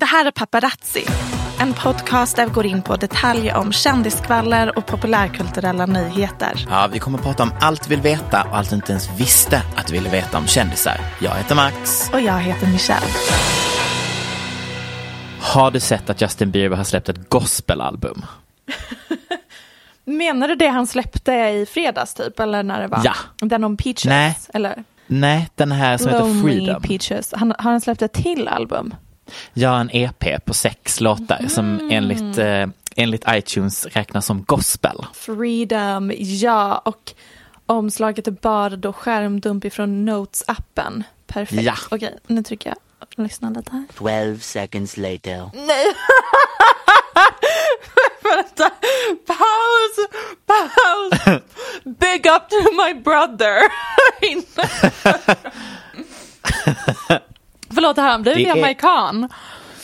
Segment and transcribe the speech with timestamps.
[0.00, 1.04] Det här är Paparazzi,
[1.58, 6.66] en podcast där vi går in på detaljer om kändiskvaller och populärkulturella nyheter.
[6.70, 9.20] Ja, vi kommer att prata om allt du vill veta och allt du inte ens
[9.20, 11.00] visste att du ville veta om kändisar.
[11.20, 12.10] Jag heter Max.
[12.12, 13.06] Och jag heter Michelle.
[15.40, 18.26] Har du sett att Justin Bieber har släppt ett gospelalbum?
[20.04, 23.00] Menar du det han släppte i fredags typ, eller när det var?
[23.04, 23.14] Ja.
[23.40, 24.04] Den om Peaches?
[24.04, 24.38] Nej.
[24.54, 24.84] Eller?
[25.06, 26.82] Nej, den här som heter Lonely Freedom.
[26.82, 27.34] Peaches.
[27.36, 28.94] Han, har han släppt ett till album?
[29.52, 35.06] Jag har en EP på sex låtar som enligt, eh, enligt iTunes räknas som gospel.
[35.14, 36.78] Freedom, ja.
[36.78, 37.12] Och
[37.66, 41.02] omslaget är bara då skärmdump ifrån Notes-appen.
[41.26, 41.62] Perfekt.
[41.62, 41.74] Ja.
[41.90, 42.76] Okej, nu trycker jag.
[43.24, 43.84] Lyssna lite här.
[43.94, 45.50] 12 seconds later.
[45.66, 45.86] Nej!
[48.22, 48.70] Vänta!
[49.26, 50.08] Paus!
[50.46, 51.40] Paus!
[51.98, 53.70] Big up to my brother!
[57.74, 59.28] Förlåt, han blivit Det är- jamaican?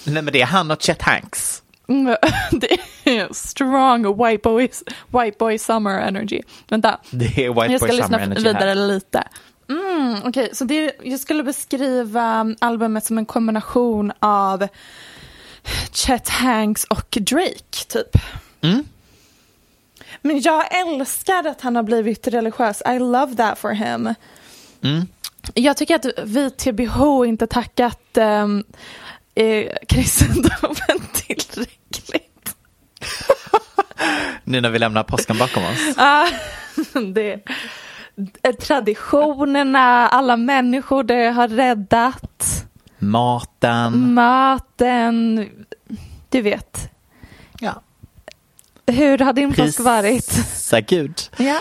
[0.05, 1.63] Nej men det är han och Chet Hanks.
[1.89, 2.17] Mm,
[2.51, 4.69] Det är strong white boy,
[5.09, 6.41] white boy summer energy.
[6.69, 8.75] Vänta, Det är White jag ska Boy lyssna Summer vidare här.
[8.75, 9.25] lite.
[9.69, 14.69] Mm, Okej, så det, jag skulle beskriva albumet som en kombination av
[15.93, 18.17] Chet Hanks och Drake, typ.
[18.61, 18.85] Mm.
[20.23, 22.83] Men jag älskar att han har blivit religiös.
[22.87, 24.15] I love that for him.
[24.83, 25.07] Mm.
[25.55, 28.65] Jag tycker att vi TBH inte tackat um,
[29.35, 32.57] eh, kristendomen tillräckligt.
[34.45, 35.97] Nu när vi lämnar påsken bakom oss.
[37.15, 37.41] Det,
[38.61, 42.65] traditionerna, alla människor det har räddat,
[42.99, 44.15] Maten.
[44.15, 45.49] maten,
[46.29, 46.96] du vet.
[48.93, 50.35] Hur har din påsk varit?
[50.67, 51.21] Prisa Gud.
[51.37, 51.61] Ja.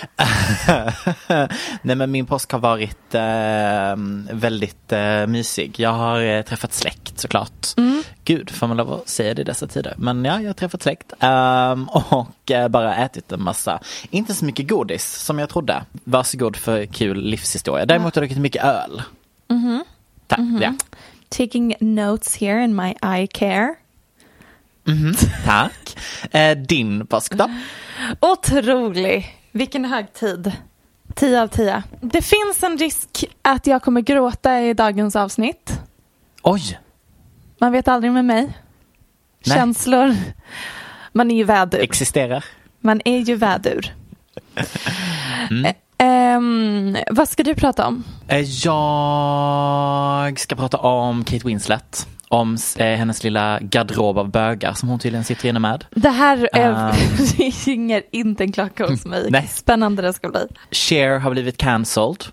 [1.81, 5.79] Nej men min påsk har varit eh, väldigt eh, mysig.
[5.79, 7.67] Jag har eh, träffat släkt såklart.
[7.77, 8.03] Mm.
[8.23, 9.93] Gud, får man lov att säga det i dessa tider.
[9.97, 11.13] Men ja, jag har träffat släkt.
[11.19, 15.83] Ehm, och eh, bara ätit en massa, inte så mycket godis som jag trodde.
[15.91, 17.85] Varsågod för kul livshistoria.
[17.85, 19.01] Däremot har jag druckit mycket öl.
[19.49, 19.83] Mhm.
[20.27, 20.73] Tack, ja.
[21.29, 23.75] Taking notes here in my eye care.
[24.87, 25.15] Mhm,
[25.45, 25.97] tack.
[26.31, 27.49] Eh, din påsk då?
[28.21, 29.35] Otrolig.
[29.51, 30.51] Vilken högtid.
[31.15, 31.83] 10 av 10.
[32.01, 35.79] Det finns en risk att jag kommer gråta i dagens avsnitt.
[36.41, 36.79] Oj,
[37.59, 38.57] Man vet aldrig med mig.
[39.45, 39.57] Nej.
[39.57, 40.15] Känslor.
[41.11, 41.79] Man är ju vädur.
[41.79, 42.45] existerar.
[42.79, 43.93] Man är ju vädur.
[45.49, 45.73] Mm.
[45.97, 48.03] Ehm, vad ska du prata om?
[48.27, 52.07] Eh, Jag ska prata om Kate Winslet.
[52.35, 55.85] Om eh, hennes lilla garderob av bögar som hon tydligen sitter inne med.
[55.91, 56.95] Det här är, Um.
[57.65, 59.27] ringer inte en klocka hos mig.
[59.31, 59.47] Nej.
[59.53, 60.47] Spännande det ska bli.
[60.71, 62.23] Cher har blivit cancelled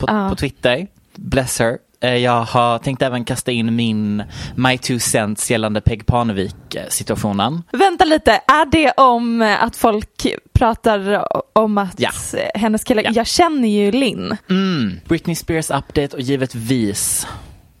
[0.00, 0.28] på, Ja.
[0.30, 0.86] på Twitter.
[1.16, 1.78] Bless her.
[2.02, 4.22] Eh, Jag har tänkt även kasta in min
[4.54, 7.62] My Two Cents gällande Peg Parnevik-situationen.
[7.72, 12.10] Vänta lite, är det om eh, att folk pratar om att Ja.
[12.54, 13.10] hennes kille, Ja.
[13.14, 14.36] jag känner ju Linn.
[14.50, 15.00] Mm.
[15.08, 17.26] Britney Spears update och givetvis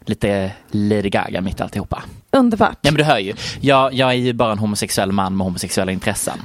[0.06, 2.02] lite Lady Gaga mitt i alltihopa.
[2.32, 2.78] Underbart.
[2.80, 5.92] Ja men du hör ju, jag, jag är ju bara en homosexuell man med homosexuella
[5.92, 6.38] intressen.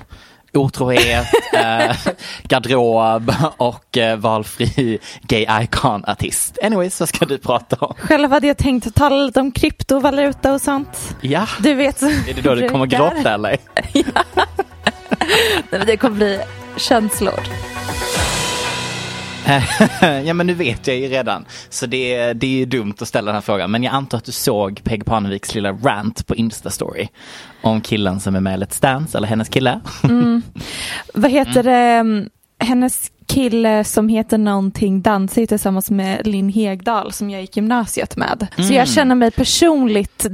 [0.54, 1.96] otrohet, eh,
[2.44, 6.58] garderob och eh, valfri gay icon-artist.
[6.64, 7.94] Anyways, vad ska du prata om?
[7.98, 11.16] Själv hade jag tänkt tala lite om kryptovaluta och sånt.
[11.22, 12.02] Ja, Du vet.
[12.02, 13.58] är det då du kommer gråta eller?
[15.86, 16.40] Det kommer bli
[16.78, 17.40] känslor.
[20.26, 21.46] ja men nu vet jag ju redan.
[21.70, 23.72] Så det, är- det är ju dumt att ställa den här frågan.
[23.72, 27.08] Men jag antar att du såg Peg Parneviks lilla rant på Insta-story.
[27.62, 29.80] Om killen som är med i Let's Dance, eller hennes kille.
[31.14, 31.72] Vad heter det?
[31.72, 38.16] mm, Hennes kille som heter någonting dansar tillsammans med Linn Hegdahl som jag gick gymnasiet
[38.18, 38.48] med.
[38.58, 40.26] Så jag känner mig personligt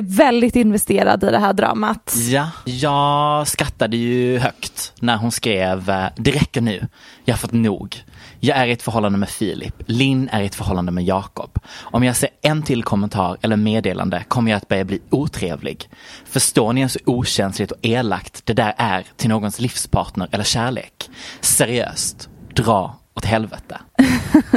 [0.00, 2.14] väldigt investerad i det här dramat.
[2.30, 6.86] Ja, jag skrattade ju högt när hon skrev eh, Det räcker nu,
[7.24, 7.96] jag har fått nog.
[8.42, 11.58] Jag är i ett förhållande med Filip, Linn är i ett förhållande med Jakob.
[11.80, 15.88] Om jag ser en till kommentar eller meddelande kommer jag att börja bli otrevlig.
[16.24, 21.10] Förstår ni ens hur okänsligt och elakt det där är till någons livspartner eller kärlek?
[21.40, 23.80] Seriöst, dra åt helvete.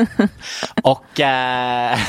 [0.83, 1.99] och eh,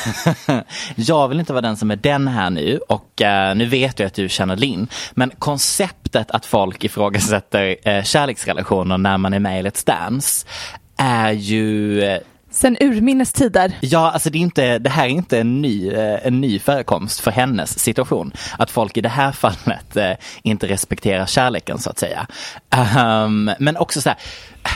[0.95, 4.07] jag vill inte vara den som är den här nu och eh, nu vet jag
[4.07, 4.89] att du känner Linn.
[5.13, 10.47] Men konceptet att folk ifrågasätter eh, kärleksrelationer när man är med i Let's Dance
[10.97, 12.21] är ju eh,
[12.55, 13.79] Sen urminnes tider.
[13.81, 17.21] Ja, alltså det, är inte, det här är inte en ny, eh, en ny förekomst
[17.21, 18.33] för hennes situation.
[18.59, 20.13] Att folk i det här fallet eh,
[20.43, 22.27] inte respekterar kärleken så att säga.
[22.71, 24.19] Ehm, men också så här,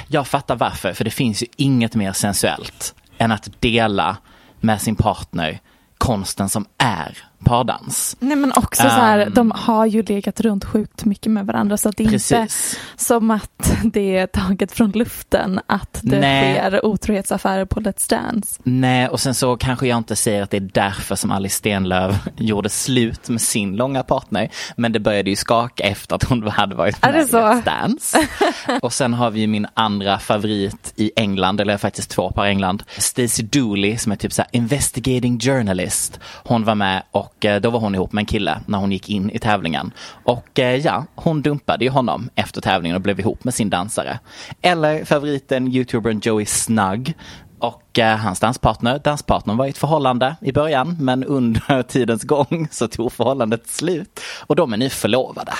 [0.09, 4.17] jag fattar varför, för det finns ju inget mer sensuellt än att dela
[4.61, 5.61] med sin partner
[5.99, 8.17] konsten som är pardans.
[8.21, 11.77] Nej men också så här, Um, de har ju legat runt sjukt mycket med varandra
[11.77, 12.79] så att det är inte Precis.
[12.97, 16.55] som att det är taget från luften att det Nej.
[16.55, 18.61] sker otrohetsaffärer på Let's Dance.
[18.63, 22.17] Nej, och sen så kanske jag inte säger att det är därför som Alice Stenlöf
[22.37, 24.51] gjorde slut med sin långa partner.
[24.77, 27.19] Men det började ju skaka efter att hon hade varit med i?
[27.19, 28.29] Let's Dance.
[28.83, 32.49] och sen har vi ju min andra favorit i England, eller faktiskt två par i
[32.49, 32.83] England.
[32.99, 36.21] Stacey Dooley som är typ så här investigating journalist.
[36.45, 39.09] Hon var med och eh, då var hon ihop med en kille när hon gick
[39.09, 39.93] in i tävlingen.
[40.25, 44.19] Och eh, ja, hon dumpade ju honom efter tävlingen och blev ihop med sin dansare.
[44.63, 47.15] Eller favoriten youtubern Joey Snug
[47.59, 52.69] och eh, hans danspartner, danspartnern var i ett förhållande i början men under tidens gång
[52.71, 55.53] så tog förhållandet slut och de är nu förlovade.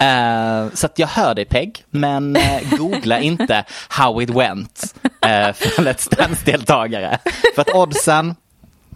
[0.00, 4.94] Eh, så att jag hör dig Peg, men eh, googla inte how it went
[5.54, 7.18] för Let's Dance-deltagare.
[7.54, 8.34] För att oddsen,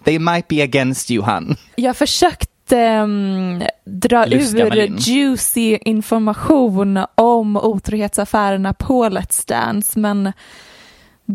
[0.04, 1.56] they might be against you hun.
[1.76, 4.96] Jag försökte ehm, dra Luska med ur din.
[4.96, 10.32] juicy information om otrohetsaffärerna på Let's Dance men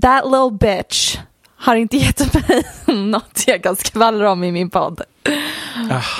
[0.01, 1.17] that little bitch
[1.57, 2.63] har inte gett mig
[2.97, 5.01] något jag kan skvallra om i min podd.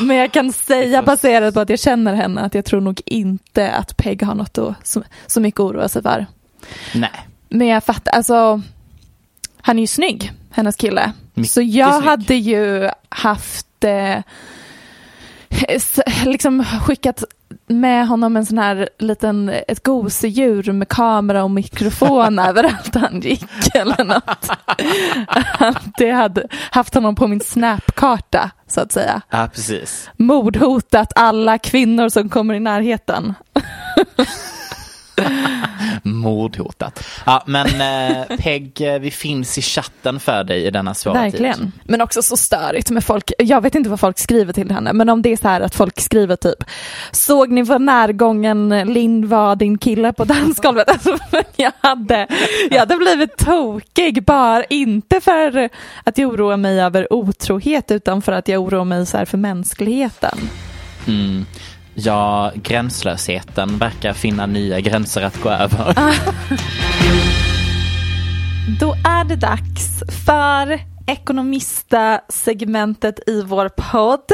[0.02, 3.72] Men jag kan säga baserat på att jag känner henne att jag tror nog inte
[3.72, 6.26] att Peg har något att, så, så mycket att oroa sig för.
[6.96, 7.28] Nej.
[7.50, 8.62] Men jag fattar, alltså
[9.68, 11.12] han är ju snygg, hennes kille.
[11.34, 12.10] Mycket så jag snygg.
[12.10, 14.19] hade ju haft eh,
[16.25, 17.24] liksom skickat
[17.68, 23.75] med honom en sån här liten, ett gosedjur med kamera och mikrofon överallt han gick
[23.75, 24.50] eller något.
[25.98, 29.22] Det hade haft honom på min snapkarta så att säga.
[29.30, 30.10] Ja, precis.
[30.18, 33.34] Mordhotat alla kvinnor som kommer i närheten.
[36.15, 37.04] Mordhotat.
[37.25, 41.31] Ja, men eh, Peg, eh, vi finns i chatten för dig i denna svåra tid.
[41.31, 41.71] Verkligen.
[41.83, 43.31] Men också så störigt med folk.
[43.38, 45.76] Jag vet inte vad folk skriver till henne, men om det är så här att
[45.76, 46.64] folk skriver typ
[47.11, 50.87] Såg ni vad närgången Linn var din kille på dansgolvet?
[50.97, 51.18] Alltså,
[51.56, 52.28] jag, hade,
[52.69, 55.69] jag hade blivit tokig, bara inte för
[56.04, 59.37] att jag oroar mig över otrohet utan för att jag oroar mig så här för
[59.37, 60.37] mänskligheten.
[61.07, 61.45] Mm.
[61.99, 65.95] Ja, gränslösheten verkar finna nya gränser att gå över.
[68.80, 74.31] Då är det dags för Ekonomista-segmentet i vår podd.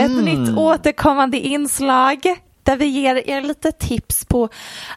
[0.00, 2.18] Ett nytt återkommande inslag
[2.62, 4.48] där vi ger er lite tips på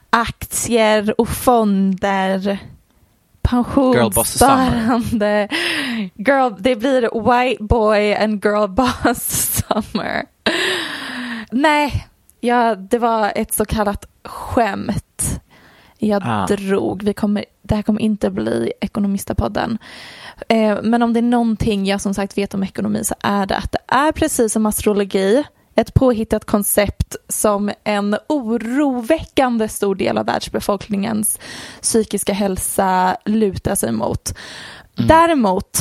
[0.09, 2.57] aktier och fonder,
[3.41, 5.47] pensionssparande.
[6.15, 10.23] Girl, det blir white boy and girl boss summer.
[11.55, 12.07] Nej,
[12.41, 15.39] ja, det var ett så kallat skämt
[15.97, 16.45] jag Ah.
[16.45, 17.03] drog.
[17.03, 19.77] Vi kommer, det här kommer inte bli Ekonomistapodden.
[20.47, 23.57] Eh, men om det är någonting jag som sagt vet om ekonomi så är det
[23.57, 25.43] att det är precis som astrologi
[25.75, 31.39] ett påhittat koncept som en oroväckande stor del av världsbefolkningens
[31.81, 34.33] psykiska hälsa lutar sig mot.
[34.95, 35.77] Däremot,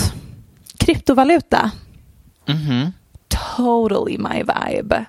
[0.78, 1.71] kryptovaluta,
[2.49, 2.93] Mhm.
[3.57, 5.04] totally my vibe.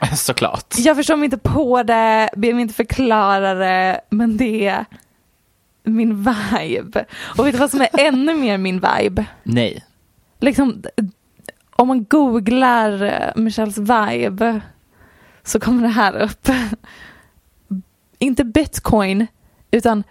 [0.16, 0.74] Såklart.
[0.78, 4.84] Jag förstår mig inte på det, ber mig inte förklara det, men det är
[5.84, 7.04] min vibe.
[7.38, 9.26] Och vet du vad som är ännu mer min vibe?
[9.42, 9.84] Nej.
[10.40, 10.82] Liksom,
[11.70, 14.60] om man googlar Michelles vibe
[15.42, 16.48] så kommer det här upp.
[18.18, 19.26] Inte bitcoin,
[19.70, 20.04] utan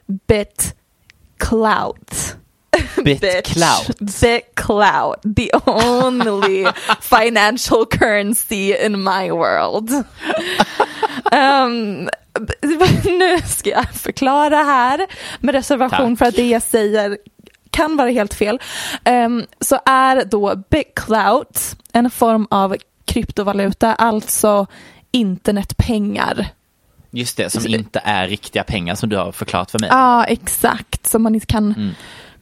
[3.04, 3.88] bitclout.
[4.00, 4.00] Bitclout.
[4.00, 6.66] Bitclout, the only
[7.02, 9.92] financial currency in my world.
[11.32, 12.10] Um,
[13.04, 15.08] nu ska jag förklara här
[15.40, 16.20] med reservation Tack.
[16.20, 17.18] för att det jag säger
[17.72, 18.60] kan vara helt fel.
[19.06, 22.76] Um, så är då Bitclout en form av
[23.06, 24.68] kryptovaluta, alltså
[25.12, 26.48] internetpengar.
[27.12, 29.90] Just det, som inte är riktiga pengar som du har förklarat för mig.
[29.92, 31.08] Ja, exakt.
[31.08, 31.96] Som man inte kan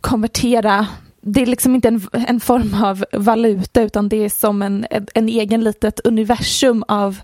[0.09, 0.87] konvertera.
[1.21, 5.07] Det är liksom inte en, en form av valuta utan det är som en, en,
[5.13, 7.19] en egen litet universum av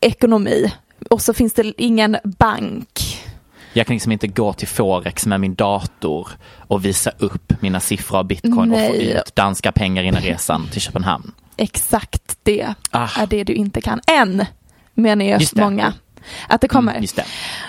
[0.00, 0.72] ekonomi.
[1.10, 3.22] Och så finns det ingen bank.
[3.72, 6.28] Jag kan liksom inte gå till Forex med min dator
[6.68, 9.12] och visa upp mina siffror av bitcoin och få Nej.
[9.12, 11.32] ut danska pengar innan resan till Köpenhamn.
[11.56, 13.08] Exakt det Ah.
[13.22, 14.00] är det du inte kan.
[14.06, 14.44] Än,
[14.94, 15.56] menar det.
[15.60, 15.92] många.
[16.48, 16.94] Att det kommer.
[16.94, 17.06] Mm,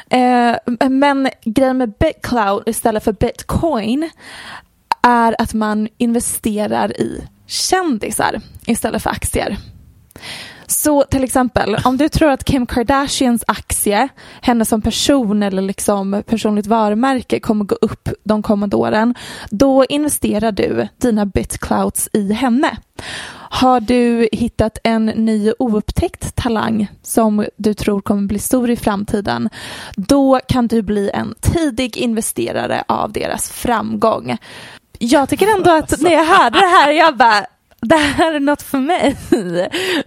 [0.07, 0.15] det.
[0.17, 4.09] Eh, men grejen med BitCloud istället för bitcoin
[5.01, 9.57] är att man investerar i kändisar istället för aktier.
[10.67, 14.07] Så till exempel, om du tror att Kim Kardashians aktie,
[14.41, 19.15] henne som person eller liksom personligt varumärke kommer gå upp de kommande åren,
[19.49, 22.77] då investerar du dina bitclouds i henne.
[23.49, 29.49] Har du hittat en ny oupptäckt talang som du tror kommer bli stor i framtiden,
[29.95, 34.37] då kan du bli en tidig investerare av deras framgång.
[34.99, 37.45] Jag tycker ändå att när jag hörde det här, jag bara
[37.81, 39.17] det här är något för mig.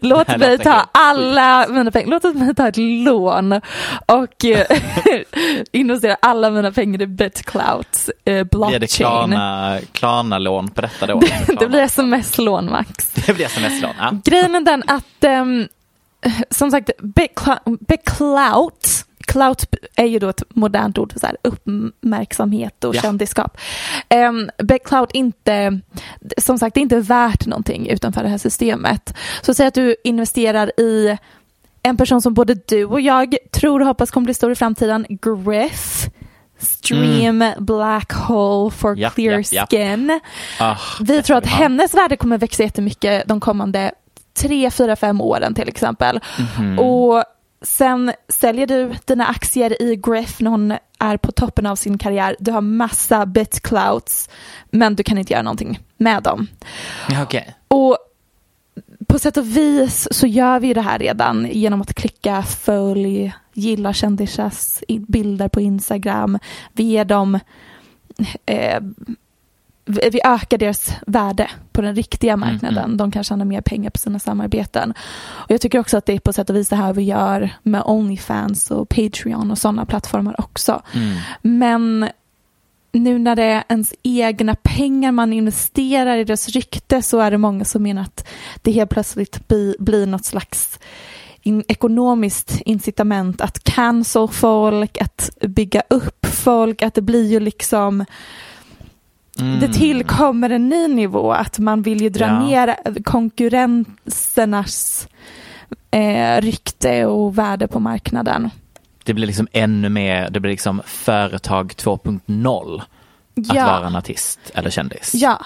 [0.00, 3.60] Låt mig ta alla mina pengar, låt mig ta ett lån
[4.06, 4.66] och eh,
[5.72, 8.88] investera alla mina pengar i BitClout eh, Blir det blockchain.
[8.88, 11.20] Klarna, Klarna-lån på detta då?
[11.60, 13.12] Det blir sms-lån Max.
[13.26, 13.94] det blir sms-lån.
[13.98, 14.12] Ja.
[14.24, 15.68] Grejen är den att um,
[16.50, 16.90] som sagt
[17.88, 19.64] BitClout Clout
[19.96, 23.00] är ju då ett modernt ord för så här uppmärksamhet och Ja.
[23.02, 23.58] kändisskap.
[24.28, 25.80] Um, BitClout inte,
[26.38, 29.14] som sagt, det är inte värt någonting utanför det här systemet.
[29.42, 31.18] Så säg att du investerar i
[31.82, 35.06] en person som både du och jag tror och hoppas kommer bli stor i framtiden,
[35.08, 36.06] Griff.
[36.58, 39.70] Stream Black Hole for Japp, Clear japp.
[39.70, 40.20] Skin.
[40.60, 41.50] Ah, Vi tror att ja.
[41.50, 43.92] hennes värde kommer växa jättemycket de kommande
[44.40, 46.20] tre, fyra, fem åren till exempel.
[46.58, 46.78] Mhm.
[46.78, 47.24] Och
[47.62, 52.36] sen säljer du dina aktier i Griff när hon är på toppen av sin karriär.
[52.38, 54.28] Du har massa bitclouts
[54.70, 56.46] men du kan inte göra någonting med dem.
[57.22, 57.54] Okej.
[57.68, 57.98] Och
[59.08, 63.92] på sätt och vis så gör vi det här redan genom att klicka följ, gilla
[63.92, 66.38] kändisars bilder på Instagram.
[66.72, 67.38] Vi ger dem,
[68.46, 68.80] eh,
[69.90, 72.96] vi ökar deras värde på den riktiga marknaden.
[72.96, 74.94] De kan tjäna mer pengar på sina samarbeten.
[75.20, 77.50] Och jag tycker också att det är på sätt och vis det här vi gör
[77.62, 80.82] med Onlyfans och Patreon och sådana plattformar också.
[80.94, 81.16] Mm.
[81.42, 82.08] Men
[82.92, 87.38] nu när det är ens egna pengar man investerar i deras rykte så är det
[87.38, 88.28] många som menar att
[88.62, 90.78] det helt plötsligt bli, blir något slags
[91.42, 98.04] in, ekonomiskt incitament att cancel folk, att bygga upp folk, att det blir ju liksom
[99.40, 99.60] Mm.
[99.60, 102.40] det tillkommer en ny nivå, att man vill ju dra Ja.
[102.40, 105.08] ner konkurrensernas
[105.90, 108.50] eh, rykte och värde på marknaden.
[109.04, 112.86] Det blir liksom ännu mer, det blir liksom företag 2.0 att
[113.56, 113.66] Ja.
[113.66, 115.10] vara en artist eller kändis.
[115.14, 115.44] Ja,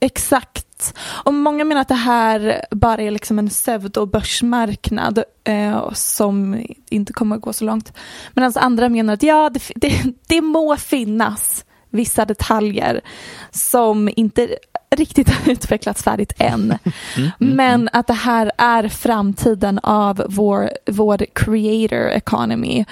[0.00, 0.94] exakt.
[1.24, 7.36] Och många menar att det här bara är liksom en pseudobörsmarknad eh, som inte kommer
[7.36, 7.92] att gå så långt.
[8.34, 13.00] Medan andra menar att ja, det, det, det må finnas vissa detaljer
[13.50, 14.48] som inte
[14.96, 16.78] riktigt har utvecklats färdigt än.
[17.38, 22.84] Men att det här är framtiden av vår, vår creator economy.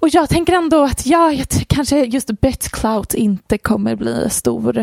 [0.00, 1.32] Och jag tänker ändå att ja,
[1.66, 4.78] kanske just BitClout inte kommer bli stor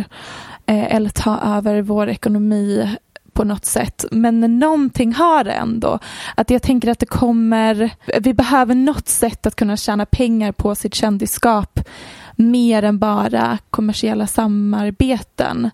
[0.66, 2.96] eh, eller ta över vår ekonomi
[3.34, 4.06] på något sätt.
[4.12, 6.00] Men någonting har det ändå.
[6.36, 10.76] Att jag tänker att det kommer, vi behöver något sätt att kunna tjäna pengar på
[10.76, 11.80] sitt kändisskap
[12.38, 15.70] mer än bara kommersiella samarbeten.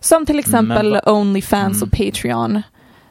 [0.00, 2.62] Som till exempel vad- Onlyfans och Patreon.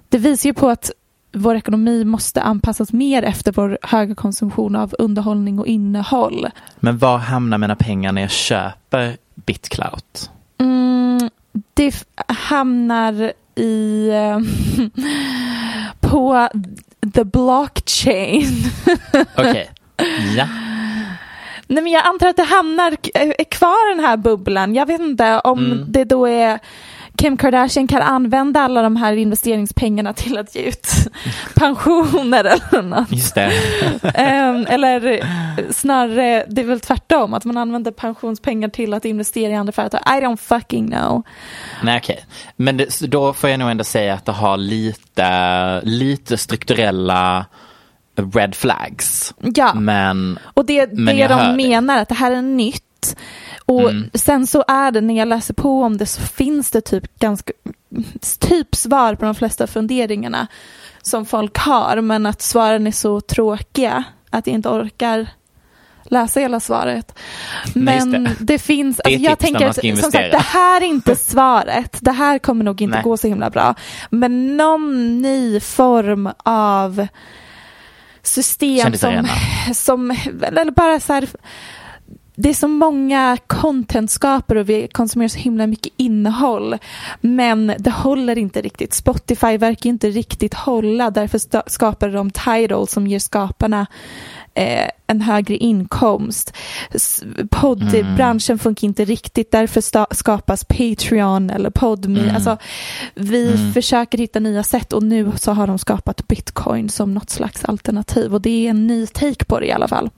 [0.10, 0.92] Det visar ju på att
[1.34, 6.48] vår ekonomi måste anpassas mer efter vår höga konsumtion av underhållning och innehåll.
[6.80, 10.30] Men var hamnar mina pengar när jag köper BitClout?
[10.58, 11.30] Mm,
[11.74, 14.10] det hamnar i
[16.02, 16.50] på
[17.14, 18.48] the blockchain.
[19.38, 19.70] Okej.
[20.38, 20.48] Ja.
[21.68, 24.76] Nej men jag antar att det hamnar är kvar den här bubblan.
[24.76, 25.86] Jag vet inte om Mm.
[25.88, 26.60] det då är
[27.18, 30.88] Kim Kardashian kan använda alla de här investeringspengarna till att ge ut
[31.56, 33.12] pensioner eller något.
[33.12, 33.52] Just det.
[34.16, 35.20] Ehm, eller
[35.74, 40.02] snarare, det är väl tvärtom, att man använder pensionspengar till att investera i andra företag.
[40.06, 41.24] I don't fucking know.
[41.84, 42.26] Nej okej.
[42.56, 47.46] Men det, då får jag nog ändå säga att det har lite, lite strukturella
[48.34, 49.34] red flags.
[49.56, 51.70] Ja, Men och det, men det jag hör de det.
[51.70, 52.82] menar att det här är nytt.
[53.66, 54.10] Och Mm.
[54.14, 57.54] sen så är det, när jag läser på om det så finns det typ ganska,
[58.40, 60.48] typ svar på de flesta funderingarna
[61.02, 65.28] som folk har, men att svaren är så tråkiga att jag inte orkar
[66.04, 67.20] läsa hela svaret.
[67.76, 68.36] Nej, Men det.
[68.40, 68.60] det.
[68.60, 71.98] finns, Det är alltså jag tips när tänker som sagt, det här är inte svaret.
[72.02, 73.04] Det här kommer nog inte Nej.
[73.04, 73.76] gå så himla bra.
[74.10, 77.08] Men någon ny form av
[78.28, 79.28] system som,
[79.74, 81.28] som, eller bara så här,
[82.36, 86.78] det är så många contentskapare och vi konsumerar så himla mycket innehåll.
[87.22, 88.94] Men det håller inte riktigt.
[88.94, 91.12] Spotify verkar inte riktigt hålla.
[91.12, 93.88] Därför skapar de titles som ger skaparna
[94.56, 96.54] eh, en högre inkomst.
[97.50, 99.52] Poddbranschen funkar inte riktigt.
[99.52, 102.20] Därför skapas Patreon eller Podme.
[102.20, 102.36] Mm.
[102.36, 102.58] Alltså,
[103.16, 103.74] vi Mm.
[103.74, 108.34] försöker hitta nya sätt och nu så har de skapat bitcoin som något slags alternativ.
[108.34, 110.10] Och det är en ny take på det i alla fall.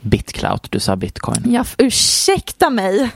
[0.00, 1.42] Bitclout, du sa bitcoin.
[1.46, 3.10] Ja, ursäkta mig.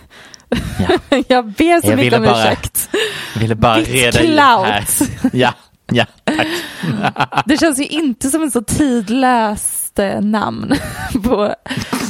[0.78, 1.18] Ja.
[1.28, 2.88] jag ber så Jag mycket om bara- ursäkt.
[3.34, 4.84] Jag ville bara reda ut här.
[5.32, 5.54] Ja,
[5.92, 6.46] ja, tack.
[7.46, 10.74] Det känns ju inte som en så tidlöst eh, namn
[11.22, 11.54] på,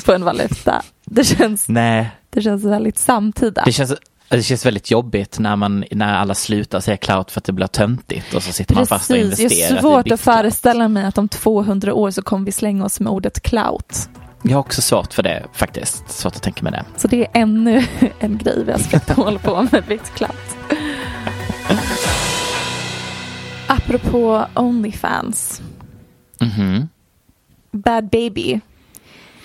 [0.06, 0.82] på en valuta.
[1.04, 3.62] Det känns, Nej, det känns väldigt samtida.
[3.64, 3.94] det känns,
[4.28, 7.66] det känns väldigt jobbigt när, man, när alla slutar säga clout för att det blir
[7.66, 11.04] töntigt och så sitter man fast och Precis, det investerar är svårt att föreställa mig
[11.04, 14.08] att om 200 år så kommer vi slänga oss med ordet clout.
[14.42, 16.10] Jag har också svårt för det faktiskt.
[16.10, 16.84] Svårt att tänka mig det.
[16.96, 17.84] Så det är ännu
[18.20, 20.56] en grej vi har spräckt hål på med BitClout.
[23.66, 25.62] Apropå Onlyfans.
[26.40, 26.88] Mhm.
[27.72, 28.60] Bad Baby.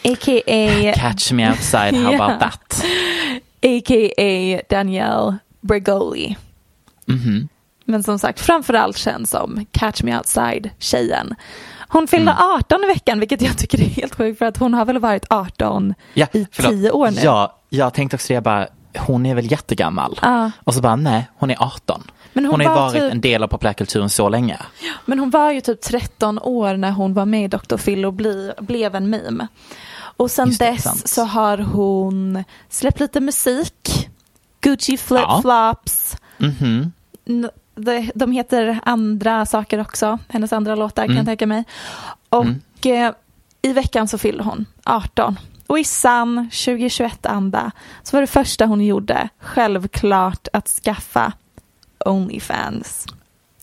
[0.04, 0.94] A.k.a.
[0.96, 2.24] Catch me outside, how Ja.
[2.26, 2.84] about that?
[3.64, 4.62] A.k.a.
[4.70, 6.36] Danielle Bregoli.
[7.06, 7.48] Mhm.
[7.86, 11.36] Men som sagt framförallt känd som Catch Me Outside-tjejen.
[11.88, 12.44] Hon fyllde Mm.
[12.60, 15.26] 18 i veckan vilket jag tycker är helt sjukt för att hon har väl varit
[15.30, 16.72] 18 Ja, i förlåt.
[16.72, 17.22] 10 år nu.
[17.24, 20.20] Ja, jag tänkte också det, jag bara, hon är väl jättegammal?
[20.22, 20.52] Ja.
[20.64, 22.04] Och så bara, nej, hon är 18.
[22.36, 24.58] Men Hon, hon har ju var varit typ- en del av populärkulturen så länge.
[25.06, 27.78] Men hon var ju typ 13 år när hon var med i Dr.
[27.78, 29.48] Phil och bli, blev en meme.
[30.18, 31.08] Och sen det, dess sant.
[31.10, 34.10] så har hon släppt lite musik.
[34.62, 36.18] Gucci flip-flops.
[36.38, 36.92] Mhm.
[37.28, 41.26] N- de, de heter andra saker också, hennes andra låtar kan jag Mm.
[41.26, 41.64] tänka mig.
[42.30, 43.12] Och eh,
[43.62, 45.40] i veckan så fyllde hon 18.
[45.68, 47.72] Och i sann 2021-anda
[48.04, 51.32] så var det första hon gjorde självklart att skaffa
[52.06, 53.06] Onlyfans.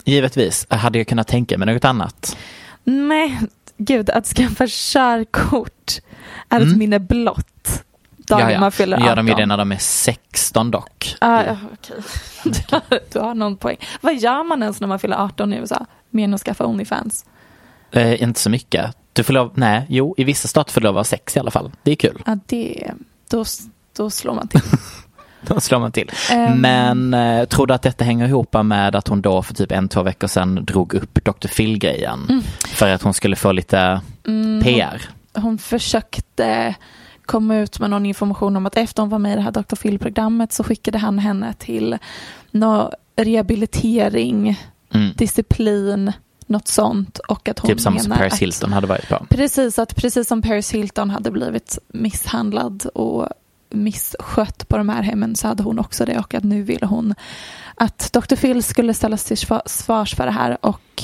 [0.04, 2.36] Givetvis, hade jag kunnat tänka mig något annat.
[2.84, 3.40] Nej,
[3.76, 5.92] gud, att skaffa körkort
[6.48, 6.78] är ett Mm.
[6.78, 7.82] minne blott.
[8.16, 9.08] Dagen man fyller Nu 18.
[9.08, 11.16] gör de ju det när de är 16 dock.
[11.20, 11.96] Ah, ja, okej.
[13.12, 13.76] Du har- någon poäng.
[14.00, 15.86] Vad gör man ens när man fyller 18 i USA?
[16.10, 17.24] Mer än att skaffa Onlyfans?
[17.92, 18.96] Eh, inte så mycket.
[19.12, 21.40] Du får lov, nej, jo, i vissa stater får du lov att vara sex i
[21.40, 21.70] alla fall.
[21.82, 22.22] Det är kul.
[22.26, 22.90] Ja, det,
[23.30, 23.44] då,
[23.96, 24.60] då slår man till.
[25.46, 26.10] Då slår man till.
[26.30, 26.60] Ehm.
[26.60, 29.88] Men eh, tror du att detta hänger ihop med att hon då för typ en,
[29.88, 31.48] två veckor sedan drog upp Dr.
[31.48, 32.26] Phil-grejen?
[32.28, 32.42] Mm.
[32.68, 34.00] För att hon skulle få lite
[34.62, 35.02] PR?
[35.34, 36.74] Hon försökte
[37.26, 39.76] komma ut med någon information om att efter hon var med i det här Dr.
[39.76, 41.98] Phil-programmet så skickade han henne till
[42.50, 44.60] nå rehabilitering,
[44.94, 45.12] Mm.
[45.16, 46.12] disciplin,
[46.46, 47.18] något sånt.
[47.18, 49.26] Och att hon Typ samma som Paris att- Hilton hade varit på.
[49.30, 53.28] Precis, att precis som Paris Hilton hade blivit misshandlad och
[53.74, 57.14] misskött på de här hemmen så hade hon också det och att nu ville hon
[57.74, 58.36] att Dr.
[58.36, 61.02] Phil skulle ställas till sva- svars för det här och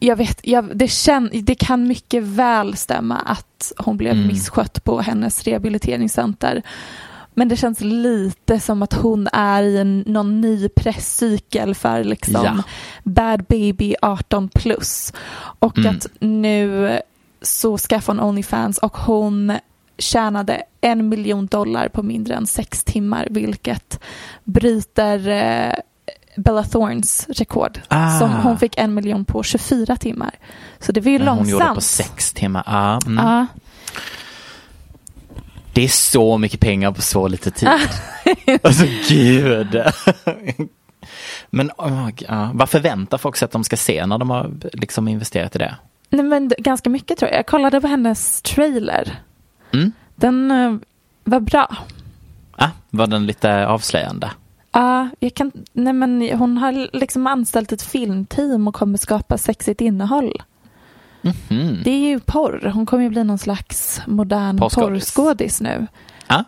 [0.00, 4.26] jag vet, jag, det, känn, det kan mycket väl stämma att hon blev Mm.
[4.26, 6.62] misskött på hennes rehabiliteringscenter.
[7.34, 12.44] Men det känns lite som att hon är i en, någon ny presscykel för liksom
[12.44, 12.62] Ja.
[13.04, 15.12] Bad Baby 18 plus.
[15.58, 15.96] Och Mm.
[15.96, 17.00] att nu
[17.42, 19.52] så skaffade hon Onlyfans och hon
[19.98, 24.00] tjänade en miljon dollar på mindre än sex timmar vilket
[24.44, 25.74] bryter eh,
[26.36, 27.80] Bella Thornes rekord.
[27.88, 28.18] Ah.
[28.18, 30.34] Som hon fick en miljon på 24 timmar.
[30.78, 31.50] Så det var ju Men långsamt.
[31.50, 32.62] Hon gjorde på sex timmar.
[32.66, 33.24] Ja, mm.
[33.24, 33.46] Ja.
[35.72, 37.68] Det är så mycket pengar på så lite tid.
[38.62, 39.82] alltså gud.
[41.50, 45.08] Men oh, ja, vad förväntar folk sig att de ska se när de har liksom
[45.08, 45.76] investerat i det?
[46.10, 47.38] Nej, men ganska mycket tror jag.
[47.38, 49.18] Jag kollade på hennes trailer.
[49.72, 49.92] Mm.
[50.16, 50.78] Den uh,
[51.24, 51.76] var bra.
[52.56, 54.30] Ah, var den lite avslöjande?
[54.72, 59.80] Ja, jag kan, nej men hon har liksom anställt ett filmteam och kommer skapa sexigt
[59.80, 60.32] innehåll.
[61.48, 61.82] Mm.
[61.84, 62.70] Det är ju porr.
[62.74, 65.60] Hon kommer ju bli någon slags modern Porrskådis.
[65.60, 65.86] nu.
[66.26, 66.44] Ah,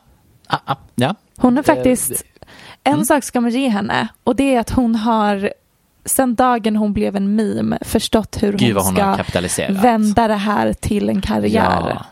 [0.46, 1.14] ah, ah, ja.
[1.36, 2.24] Hon är faktiskt,
[2.84, 3.04] en Mm.
[3.04, 5.52] sak ska man ge henne och det är att hon har
[6.04, 10.72] sen dagen hon blev en meme förstått hur Gud hon hon ska vända det här
[10.72, 11.82] till en karriär.
[11.88, 12.04] Ja,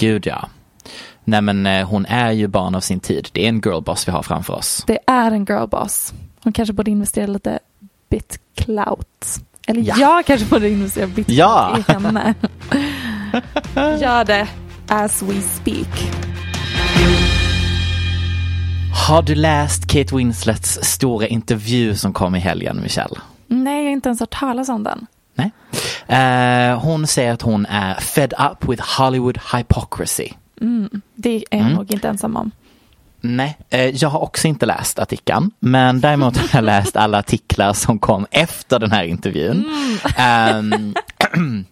[0.00, 0.48] gud ja.
[1.24, 3.28] Nej men eh, hon är ju barn av sin tid.
[3.32, 4.84] Det är en girlboss vi har framför oss.
[4.86, 6.12] Det är en girlboss.
[6.42, 7.58] Hon kanske borde investera lite
[8.10, 9.26] bitclout.
[9.66, 9.94] Eller Ja.
[9.98, 11.78] jag kanske borde investera bitclout Ja.
[11.88, 12.34] i henne.
[14.00, 14.48] Gör det
[14.88, 16.10] as we speak.
[19.08, 23.16] Har du läst Kate Winslets stora intervju som kom i helgen, Michelle?
[23.46, 25.06] Nej, jag har inte ens hört talas om den.
[25.34, 25.50] Nej.
[26.10, 30.28] Eh, hon säger att hon är fed up with Hollywood hypocrisy.
[31.14, 31.72] Det är jag Mm.
[31.72, 32.50] nog inte ensam om.
[33.20, 37.72] Nej, eh, jag har också inte läst artikeln, men däremot har jag läst alla artiklar
[37.72, 39.64] som kom efter den här intervjun.
[40.16, 40.94] Ehm,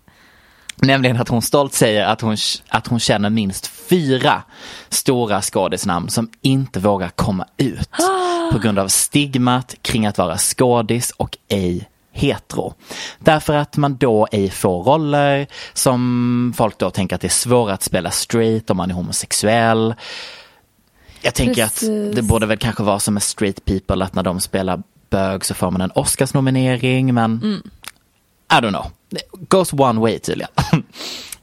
[0.77, 2.37] nämligen att hon stolt säger att hon,
[2.69, 4.43] att hon känner minst fyra
[4.89, 7.91] stora skådisnamn som inte vågar komma ut
[8.53, 11.89] på grund av stigmat kring att vara skådis och ej
[12.19, 12.75] hetero.
[13.19, 17.71] Därför att man då ej får roller som folk då tänker att det är svårt
[17.71, 19.95] att spela straight om man är homosexuell.
[21.23, 21.89] Jag tänker Precis.
[21.89, 25.45] att det borde väl kanske vara som med straight people att när de spelar bög
[25.45, 27.63] så får man en Oscarsnominering men
[28.51, 28.87] I don't know.
[29.11, 30.51] It goes one way tydligen.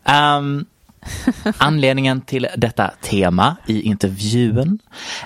[0.06, 0.66] um,
[1.58, 4.80] anledningen till detta tema i intervjun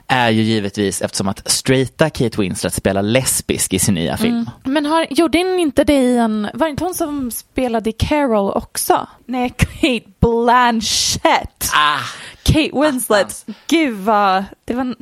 [0.07, 4.49] är ju givetvis eftersom att straighta Kate Winslet spelar lesbisk i sin nya film.
[4.63, 6.49] Men har, gjorde inte det i en...
[6.53, 9.07] Var det inte hon som spelade i Carol också?
[9.25, 11.69] Nej, Kate Blanchett.
[11.73, 11.99] Ah,
[12.43, 13.45] Kate Winslet.
[13.67, 14.43] Gud vad...
[14.65, 14.95] Det var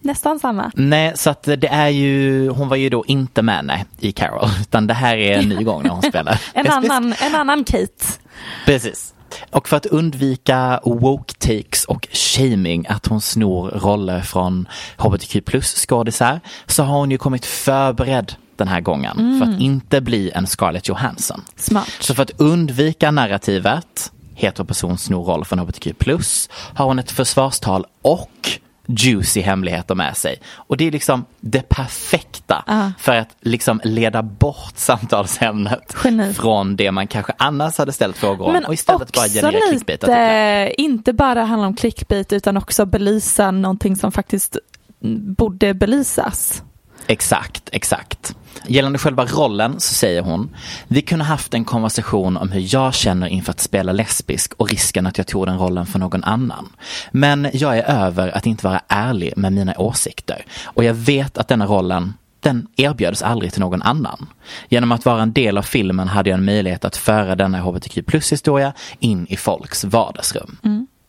[0.00, 0.70] nästan samma.
[0.74, 4.48] nej, så att det är ju, hon var ju då inte med nej, i Carol,
[4.60, 6.90] utan det här är en ny gång när hon spelar En lesbisk.
[6.92, 8.04] annan, en annan Kate.
[8.66, 9.14] Precis.
[9.50, 15.74] Och för att undvika woke takes och shaming att hon snor roller från hbtq plus
[15.74, 20.46] skådisar så har hon ju kommit förberedd den här gången för att inte bli en
[20.46, 21.42] Scarlett Johansson.
[21.56, 21.90] Smart.
[22.00, 27.84] Så för att undvika narrativet heteroperson snor roll från hbtq plus har hon ett försvarstal
[28.02, 28.58] och
[28.90, 30.40] juicy hemligheter med sig.
[30.54, 32.90] Och det är liksom det perfekta Ah.
[32.98, 36.34] för att liksom leda bort samtalsämnet Geni.
[36.34, 40.02] från det man kanske annars hade ställt frågor om Men och istället bara generera clickbait
[40.02, 44.56] lite, inte bara handla om clickbait utan också belysa någonting som faktiskt
[45.36, 46.62] borde belysas.
[47.10, 48.34] Exakt, exakt.
[48.66, 50.56] Gällande själva rollen så säger hon,
[50.88, 55.06] vi kunde haft en konversation om hur jag känner inför att spela lesbisk och risken
[55.06, 56.68] att jag tog den rollen för någon annan.
[57.10, 61.48] Men jag är över att inte vara ärlig med mina åsikter och jag vet att
[61.48, 64.26] denna rollen den erbjöds aldrig till någon annan.
[64.68, 68.06] Genom att vara en del av filmen hade jag en möjlighet att föra denna hbtq
[68.06, 70.56] plus historia in i folks vardagsrum.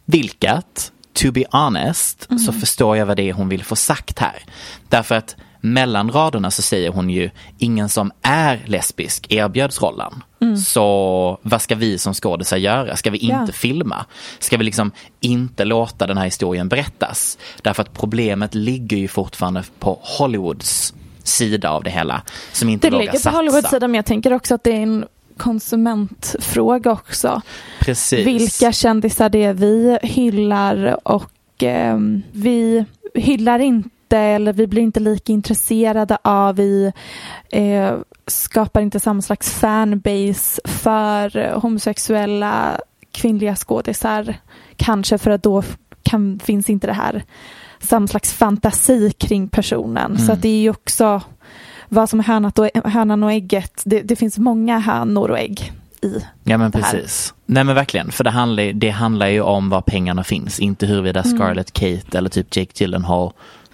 [0.06, 4.44] Vilket, to be honest, så förstår jag vad det är hon vill få sagt här.
[4.90, 10.24] Därför att mellan raderna så säger hon ju ingen som är lesbisk erbjöds rollen.
[10.66, 12.96] Så vad ska vi som skådisar göra?
[12.96, 13.54] Ska vi inte Ja.
[13.54, 14.06] filma?
[14.40, 17.38] Ska vi liksom inte låta den här historien berättas?
[17.62, 20.94] Därför att problemet ligger ju fortfarande på Hollywoods
[21.24, 22.22] sida av det hela.
[22.54, 23.38] Som inte Det vågar ligger på satsa.
[23.38, 25.06] Hollywoods sida men jag tänker också att det är en
[25.38, 27.42] konsumentfråga också.
[27.80, 28.28] Precis.
[28.28, 35.00] Vilka kändisar det är vi hyllar och ehm, vi hyllar inte eller vi blir inte
[35.00, 36.92] lika intresserade av, vi
[37.52, 37.94] eh,
[38.28, 42.80] skapar inte samma slags fanbase för homosexuella
[43.12, 44.36] kvinnliga skådisar.
[44.76, 45.64] Kanske för att då
[46.04, 47.24] kan, finns inte det här
[47.80, 50.18] samma slags fantasi kring personen.
[50.18, 51.22] Så att det är ju också
[51.90, 53.82] vad som är hönat och, hönan och ägget.
[53.86, 56.92] Det, det finns många hönor och ägg i Ja men det här.
[56.92, 57.34] precis.
[57.46, 61.22] Nej men verkligen, för det handlar, det handlar ju om var pengarna finns, inte huruvida
[61.22, 61.38] Mm.
[61.38, 63.32] Scarlett Kate eller typ Jake Gyllenhaal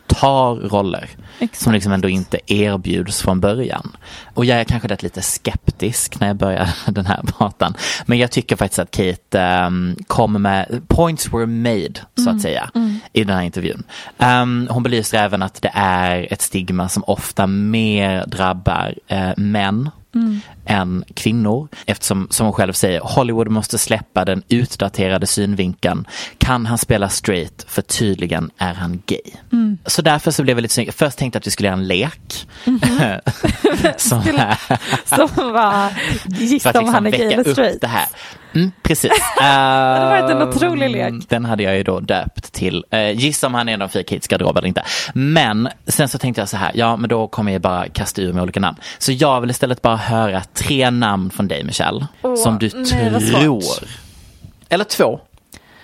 [0.07, 1.61] tar roller Exakt.
[1.61, 3.91] som liksom ändå inte erbjuds från början.
[4.33, 7.73] Och jag är kanske rätt lite skeptisk när jag börjar den här pratan.
[8.05, 12.35] Men jag tycker faktiskt att Kate um, kommer med, points were made så Mm.
[12.35, 12.69] att säga
[13.13, 13.83] i den här intervjun.
[14.17, 19.89] Um, hon belyser även att det är ett stigma som ofta mer drabbar eh, män
[20.65, 21.67] än kvinnor.
[21.85, 26.07] Eftersom, som hon själv säger, Hollywood måste släppa den utdaterade synvinkeln.
[26.37, 27.65] Kan han spela straight?
[27.67, 29.31] För tydligen är han gay.
[29.85, 30.93] Så därför så blev jag lite snygg.
[30.93, 32.47] Först tänkte jag att vi skulle göra en lek.
[33.97, 34.57] Som här.
[35.05, 35.89] Som var,
[36.25, 37.81] gissa om liksom han är gay eller straight.
[37.81, 38.05] det här.
[38.55, 39.11] Mm, precis.
[39.37, 41.13] det hade varit en otrolig lek.
[41.29, 44.27] Den hade jag ju då döpt till uh, Gissa om han är en av kids
[44.27, 44.83] garderob eller inte.
[45.13, 48.33] Men sen så tänkte jag så här, ja men då kommer jag bara kasta ur
[48.33, 48.77] med olika namn.
[48.97, 52.07] Så jag vill istället bara höra tre namn från dig Michelle.
[52.21, 53.63] Åh, som du nej, tror.
[54.69, 55.19] Eller två.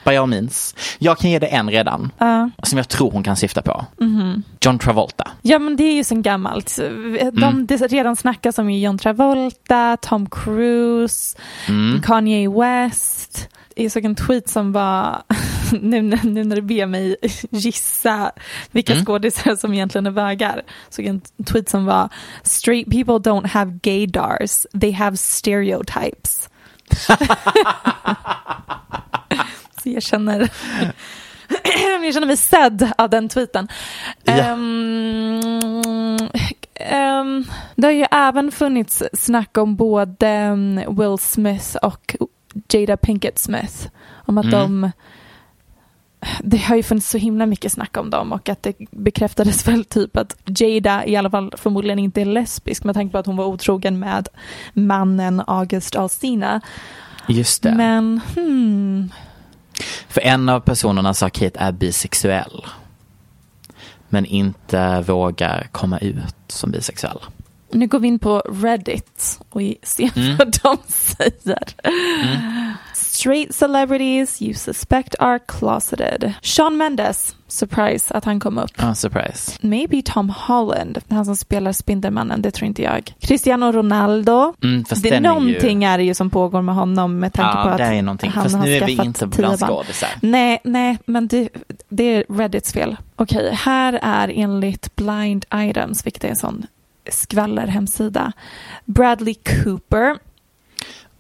[0.04, 0.76] Vad jag minns.
[1.00, 2.12] Jag kan ge dig en redan.
[2.18, 2.50] Ja.
[2.64, 3.86] Som jag tror hon kan syfta på.
[4.00, 4.44] Mhm.
[4.62, 5.28] John Travolta.
[5.42, 6.78] Ja men det är ju sen gammalt.
[6.80, 7.36] Mm.
[7.36, 12.02] De, det redan snackas om John Travolta, Tom Cruise, Mm.
[12.02, 13.50] Kanye West.
[13.84, 15.24] Jag såg en tweet som var,
[15.82, 17.16] nu, nu när du ber mig
[17.50, 18.32] gissa
[18.72, 19.06] vilka Mm.
[19.06, 20.62] skådisar som egentligen är bögar.
[20.90, 22.10] Såg en tweet som var
[22.44, 26.50] Straight people don't have gaydars, they have stereotypes.
[29.84, 30.40] Så jag känner
[32.04, 33.68] jag känner mig sedd av den tweeten.
[34.24, 34.34] Ja.
[34.34, 35.40] Ehm,
[36.76, 42.16] ehm, det har ju även funnits snack om både um, Will Smith och
[42.74, 43.88] Jada Pinkett Smith.
[44.26, 44.92] Om att de
[46.44, 49.86] det har ju funnits så himla mycket snack om dem och att det bekräftades väl
[49.86, 53.36] typ att Jada i alla fall förmodligen inte är lesbisk med tanke på att hon
[53.36, 54.28] var otrogen med
[54.74, 56.62] mannen August Alsina.
[57.28, 57.72] Just det.
[57.76, 59.12] Men hmm,
[60.08, 62.66] För en av personerna sa Kate är bisexuell.
[64.10, 67.20] Men inte vågar komma ut som bisexuell.
[67.74, 70.38] Nu går vi in på Reddit och ser Mm.
[70.38, 71.64] vad de säger.
[72.94, 76.34] Straight celebrities you suspect are closeted.
[76.42, 78.72] Sean Mendes, surprise att han kom upp.
[78.78, 79.58] Ah, surprise.
[79.62, 83.14] Maybe Tom Holland, han som spelar Spindelmannen, det tror inte jag.
[83.20, 84.54] Cristiano Ronaldo.
[84.64, 87.64] Mm, det, är ju- någonting är det ju som pågår med honom med tanke Ja,
[87.64, 88.32] på att det är någonting.
[88.32, 90.10] han Fast har nu är vi skaffat inte bland skådisar.
[90.22, 91.50] Nej, nej, men det,
[91.90, 92.96] det är Reddits fel.
[93.16, 96.66] Okej, här är enligt Blind Items, vilket är en sån
[97.12, 98.32] skvallerhemsida,
[98.86, 100.18] Bradley Cooper.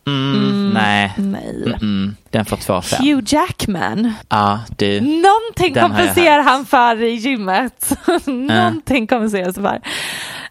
[0.07, 1.13] Mm, nej.
[1.17, 1.63] Nej.
[1.65, 2.15] Mm-mm.
[2.29, 2.99] Den får två fem.
[3.05, 4.13] Hugh Jackman.
[4.29, 5.01] Ja, du.
[5.01, 7.97] Någonting Den kompenserar han för i gymmet.
[8.25, 9.81] Någonting kompenseras för.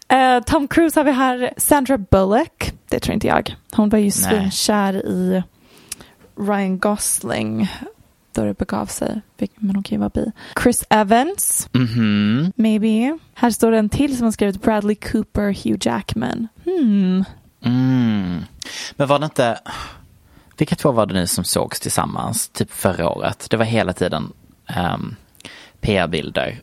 [0.07, 1.53] Eh, Tom Cruise har vi här.
[1.57, 2.71] Sandra Bullock.
[2.89, 3.55] Det tror inte jag.
[3.73, 5.43] Hon var ju svinkär i
[6.39, 7.71] Ryan Gosling.
[8.33, 9.21] Då det begav sig.
[9.55, 10.31] Men hon kan ju vara bi.
[10.63, 11.69] Chris Evans.
[11.71, 12.51] Mhm.
[12.55, 13.17] Maybe.
[13.33, 16.47] Här står det en till som har skrivit Bradley Cooper, Hugh Jackman.
[16.65, 17.23] Hmm.
[17.63, 18.41] Mm.
[18.95, 19.59] Men var det inte,
[20.57, 23.47] vilka två var det nu som sågs tillsammans, typ förra året?
[23.49, 24.33] Det var hela tiden
[24.95, 25.15] um,
[25.81, 26.61] PR-bilder.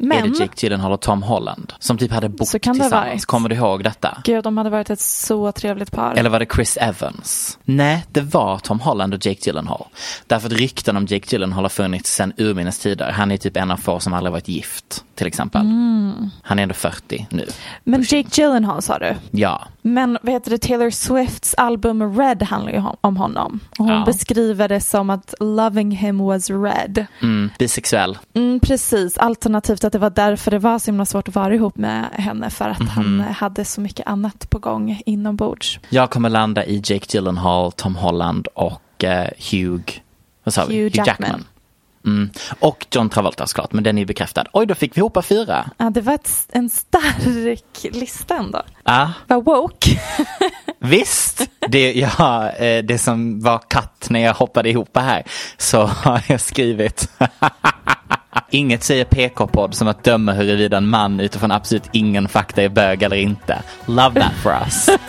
[0.00, 3.26] Är Men, det Jake Gyllenhaal och Tom Holland som typ hade bott tillsammans?
[3.26, 4.22] Kommer du ihåg detta?
[4.24, 6.14] gud de hade varit ett så trevligt par.
[6.14, 7.58] Eller var det Chris Evans?
[7.64, 9.86] Nej, det var Tom Holland och Jake Gyllenhaal.
[10.26, 13.10] Därför att rykten om Jake Gyllenhaal har funnits sedan urminnes tider.
[13.12, 15.60] Han är typ en av få som aldrig varit gift, till exempel.
[15.60, 16.30] Mm.
[16.42, 17.46] Han är ändå 40 nu.
[17.84, 19.14] Men Jake Gyllenhaal sa du?
[19.30, 23.60] Ja, Men vad heter det, Taylor Swifts album Red handlar ju om honom.
[23.78, 24.04] Och hon Ja.
[24.06, 27.06] beskriver det som att loving him was red.
[27.22, 28.18] mm, bisexuell.
[28.34, 31.76] Mm, precis, alternativt att det var därför det var så himla svårt att vara ihop
[31.76, 33.34] med henne för att han Mhm.
[33.34, 35.78] hade så mycket annat på gång inombords.
[35.88, 39.92] Jag kommer landa i Jake Gyllenhaal, Tom Holland och eh, Hugh,
[40.44, 40.76] vad sa vi?
[40.82, 41.44] Hugh Jackman.
[42.06, 42.30] Mm.
[42.60, 44.44] Och John Travolta såklart, men den är ju bekräftad.
[44.52, 45.70] Oj, då fick vi ihop fyra.
[45.78, 48.62] Ja, det var ett, en stark lista ändå.
[48.84, 50.00] Ja, Var woke.
[50.78, 51.48] visst.
[51.68, 55.22] Det, ja, eh, det som var katt när jag hoppade ihop här,
[55.58, 57.10] så har jag skrivit
[58.50, 63.02] Inget säger PK-podd som att döma huruvida en man utifrån absolut ingen fakta är bög
[63.02, 63.62] eller inte.
[63.86, 64.88] Love that for us.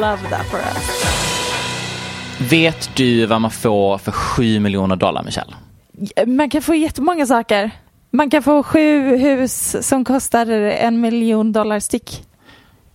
[0.00, 1.04] Love that for us.
[2.50, 5.54] Vet du vad man får för 7 miljoner dollar, Michelle?
[6.26, 7.70] Man kan få jättemånga saker.
[8.10, 12.24] Man kan få sju hus som kostar en miljon dollar styck.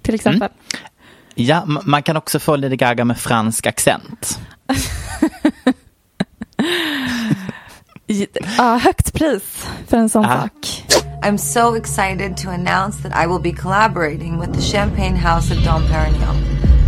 [0.02, 0.50] Till exempel.
[1.36, 4.40] Ja, m- man kan också få Lady Gaga med fransk accent.
[8.58, 10.42] Ja, högt pris för en sån Ah.
[10.42, 10.52] sak.
[11.26, 15.66] I'm so excited to announce that I will be collaborating with the Champagne House of
[15.66, 16.36] Dom Perignon,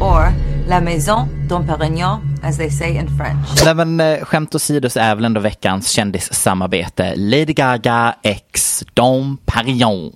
[0.02, 0.34] or
[0.68, 3.66] La Maison Dom Perignon, as they say in French.
[3.66, 9.38] Nej men eh, skämt åsido så är väl ändå veckans kändissamarbete Lady Gaga x Dom
[9.46, 10.12] Perignon.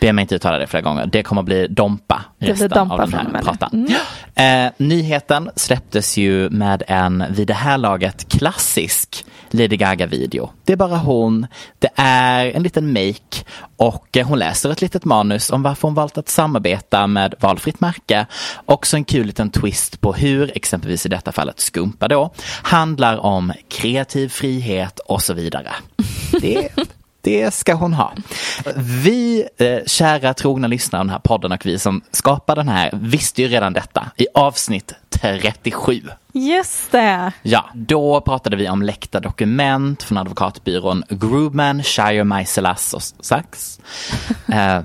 [0.00, 1.06] Be mig inte uttala det flera gånger.
[1.06, 3.70] Det kommer att bli Dompa blir resten Dompa av den här pratan.
[3.72, 4.42] nu.
[4.42, 9.24] Eh, nyheten släpptes ju med en vid det här laget klassisk
[9.56, 10.50] Lady Gaga-video.
[10.64, 11.46] Det är bara hon,
[11.78, 13.44] det är en liten make
[13.76, 18.26] och hon läser ett litet manus om varför hon valt att samarbeta med valfritt märke.
[18.66, 23.52] Också en kul liten twist på hur, exempelvis i detta fallet Skumpa då, handlar om
[23.68, 25.70] kreativ frihet och så vidare.
[26.40, 26.68] Det
[27.26, 28.12] det ska hon ha.
[28.76, 32.90] Vi, eh, kära trogna lyssnare av den här podden och vi som skapar den här
[32.92, 36.02] visste ju redan detta i avsnitt 37.
[36.32, 37.32] Just det.
[37.42, 43.80] Ja, då pratade vi om läckta dokument från advokatbyrån Grubman, Shire, Meiselas och Sachs.
[44.48, 44.80] eh,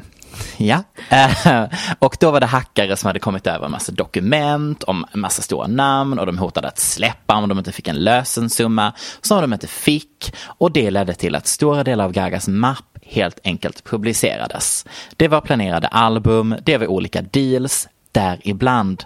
[0.58, 1.64] Ja, eh,
[2.00, 5.42] och då var det hackare som hade kommit över en massa dokument om en massa
[5.42, 9.54] stora namn och de hotade att släppa om de inte fick en lösensumma som de
[9.54, 14.86] inte fick och det ledde till att stora delar av Gagas mapp helt enkelt publicerades.
[15.16, 19.04] Det var planerade album, det var olika deals, däribland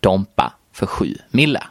[0.00, 1.62] Dompa för sju mille.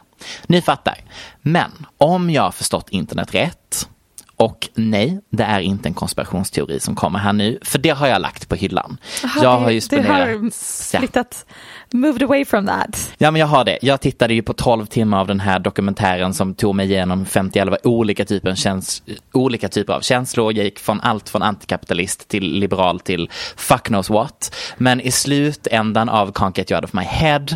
[0.46, 0.98] Ni fattar.
[1.42, 3.88] Men om jag förstått internet rätt
[4.36, 8.22] och nej, det är inte en konspirationsteori som kommer här nu, för det har jag
[8.22, 8.96] lagt på hyllan.
[9.24, 10.28] Aha, jag har ju spenderat...
[10.28, 11.46] Du har flyttat,
[11.92, 13.12] moved away from that.
[13.18, 13.78] Ja, men jag har det.
[13.82, 17.64] Jag tittade ju på 12 timmar av den här dokumentären som tog mig igenom 50
[17.84, 20.52] olika typer, käns olika typer av känslor.
[20.52, 24.56] Jag gick från allt från antikapitalist till liberal till fuck knows what.
[24.76, 27.46] Men i slutändan av Can't Get You Out of My Head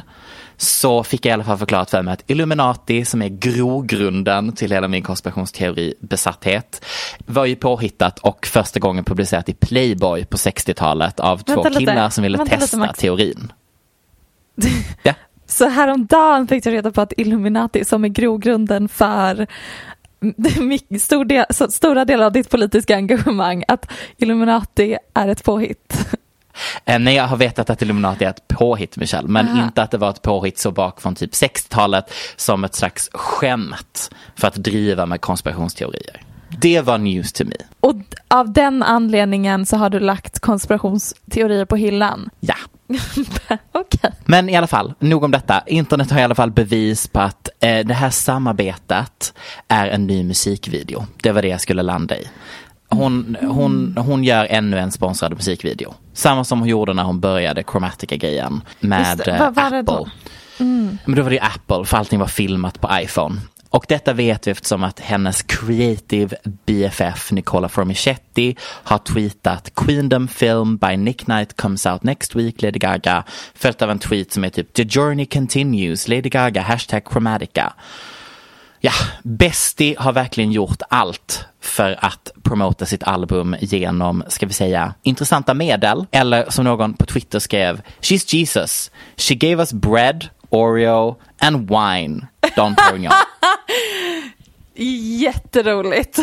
[0.61, 4.71] så fick jag i alla fall förklarat för mig att Illuminati, som är grogrunden till
[4.73, 6.85] hela min konspirationsteori besatthet,
[7.27, 12.05] var ju påhittat och första gången publicerat i Playboy på 60-talet av två Vänta killar
[12.05, 12.15] lite.
[12.15, 12.99] som ville Vänta lite, testa Max.
[12.99, 13.53] teorin.
[15.03, 15.15] Ja.
[15.47, 19.47] Så häromdagen fick jag reda på att Illuminati som är grogrunden för
[21.01, 25.88] stor del, stora delar av ditt politiska engagemang, att Illuminati är ett påhitt.
[26.85, 29.65] Eh, Nej, jag har vetat att Illuminati är ett påhitt, Michelle, men Aha.
[29.65, 34.11] inte att det var ett påhitt så bak från typ 60-talet som ett slags skämt
[34.37, 36.23] för att driva med konspirationsteorier.
[36.61, 37.57] Det var news to me.
[37.81, 37.97] Och
[38.29, 42.31] av den anledningen så har du lagt konspirationsteorier på hyllan.
[42.41, 42.55] Ja.
[43.73, 44.11] Okej.
[44.25, 45.63] Men i alla fall, nog om detta.
[45.67, 49.35] Internet har i alla fall bevis på att eh, det här samarbetet
[49.69, 51.07] är en ny musikvideo.
[51.23, 52.29] Det var det jag skulle landa i.
[52.89, 55.95] Hon, hon, hon gör ännu en sponsrad musikvideo.
[56.19, 59.31] Samma som hon gjorde när hon började Chromatica-grejen med det.
[59.33, 59.83] eh, Vad Apple.
[59.83, 60.09] då?
[60.61, 60.99] Mm.
[61.05, 63.41] Men då var det ju Apple, för allting var filmat på iPhone.
[63.71, 70.77] Och detta vet vi eftersom att hennes creative BFF Nicola Formichetti har tweetat Queendom film
[70.77, 73.25] by Nick Knight comes out next week, Lady Gaga.
[73.55, 77.73] Följt av en tweet som är typ The journey continues, Lady Gaga, hashtag Chromatica.
[78.81, 84.95] Ja, Besti har verkligen gjort allt för att promota sitt album genom, ska vi säga,
[85.03, 86.07] intressanta medel.
[86.11, 88.91] Eller som någon på Twitter skrev, She's Jesus.
[89.17, 92.27] She gave us bread, Oreo and wine.
[92.57, 93.13] Don Perignon.
[95.21, 96.19] Jätteroligt.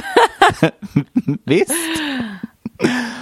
[1.45, 1.71] Visst?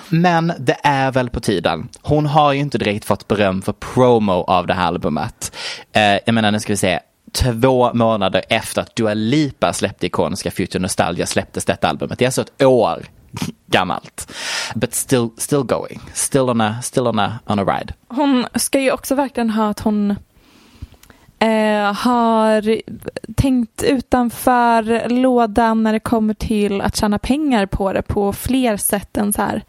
[0.10, 1.90] Men det är väl på tiden.
[2.02, 5.56] Hon har ju inte direkt fått beröm för promo av det här albumet.
[5.94, 7.00] Eh, jag menar, nu ska vi se.
[7.34, 12.20] Två månader efter att Dua Lipa släppte ikoniska Future Nostalgia släpptes detta albumet.
[12.20, 13.06] Det är alltså ett år
[13.68, 14.34] gammalt.
[14.76, 16.00] But still, still going.
[16.14, 17.94] Still on a, still on a, on a ride.
[18.08, 20.16] Hon ska ju också verkligen ha att hon
[21.40, 22.82] eh, har
[23.36, 29.18] tänkt utanför lådan när det kommer till att tjäna pengar på det på fler sätt
[29.18, 29.64] än så här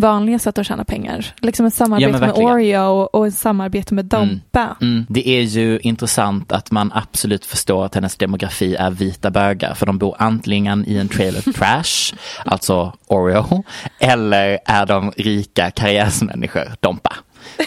[0.00, 1.26] vanliga sätt att tjäna pengar.
[1.40, 2.50] Liksom ett samarbete med verkligen.
[2.50, 4.76] Oreo och ett samarbete med Dompa.
[4.80, 5.06] Mm.
[5.08, 9.74] Det är ju intressant att man absolut förstår att hennes demografi är vita bögar.
[9.74, 13.64] För de bor antingen i en trailer trash, alltså Oreo,
[13.98, 17.16] eller är de rika karriärsmänniskor, Dompa.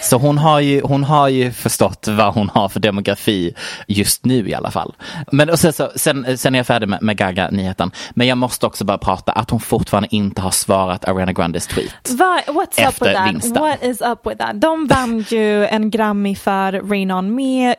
[0.02, 3.54] Så hon har, ju, hon har ju förstått vad hon har för demografi
[3.88, 4.96] just nu i alla fall.
[5.32, 7.92] Men och sen, så, sen, sen är jag färdig med, med Gaga-nyheten.
[8.12, 11.94] Men jag måste också bara prata att hon fortfarande inte har svarat Ariana Grandes tweet.
[12.10, 13.28] Va, what's up with that?
[13.30, 13.62] vinsten.
[13.62, 14.62] What is up with that?
[14.62, 17.76] De vann ju en Grammy för Rain On Me.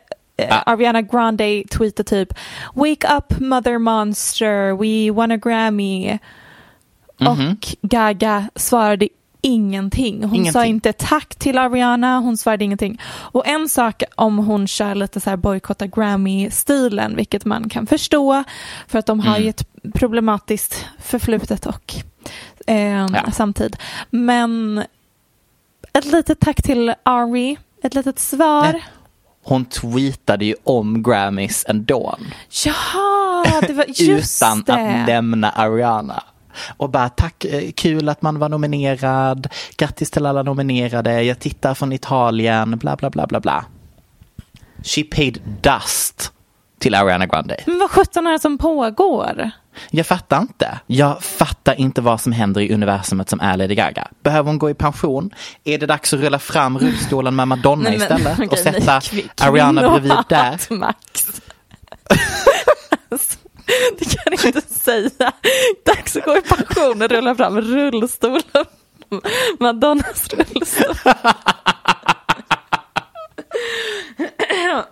[0.51, 0.63] Ah.
[0.73, 2.29] Ariana Grande tweetade typ
[2.75, 6.19] Wake up mother monster, we won a Grammy.
[7.21, 7.29] Mhm.
[7.29, 9.09] Och Gaga svarade
[9.45, 10.25] ingenting.
[10.25, 10.71] Hon sa Ingenting.
[10.75, 13.01] inte tack till Ariana, hon svarade ingenting.
[13.07, 18.45] Och en sak om hon kör lite så här bojkotta Grammy-stilen, vilket man kan förstå,
[18.89, 19.43] för att de har Mm.
[19.43, 21.95] ju ett problematiskt förflutet och
[22.67, 23.31] eh, Ja.
[23.33, 23.77] samtid.
[24.11, 24.85] Men
[25.93, 28.63] ett litet tack till Ari, ett litet svar.
[28.73, 28.85] Nej.
[29.47, 32.17] Hon tweetade ju om Grammys ändå.
[32.65, 34.73] Jaha, det var just utan det.
[34.73, 36.23] att nämna Ariana.
[36.77, 39.47] Och bara tack, eh, kul att man var nominerad,
[39.77, 43.65] grattis till alla nominerade, jag tittar från Italien, bla bla bla bla bla.
[44.83, 46.33] She paid dust
[46.79, 47.57] till Ariana Grande.
[47.67, 49.51] Men vad sjutton är det som pågår?
[49.91, 50.79] Jag fattar inte.
[50.87, 54.09] Jag fattar inte vad som händer i universumet som är Lady Gaga.
[54.23, 55.31] Behöver hon gå i pension?
[55.65, 59.01] Är det dags att rulla fram rullstolen med Madonna Nej, men, istället och okej, sätta
[59.13, 60.75] nej, Ariana bredvid där?
[60.75, 61.41] Max.
[63.99, 65.11] Det kan jag inte säga
[65.85, 68.65] dags att gå i pension och rulla fram rullstolen.
[69.59, 70.97] Madonnas rullstol.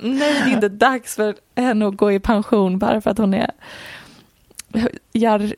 [0.00, 3.34] Nej, det är inte dags för henne att gå i pension bara för att hon
[3.34, 3.50] är,
[5.12, 5.54] gör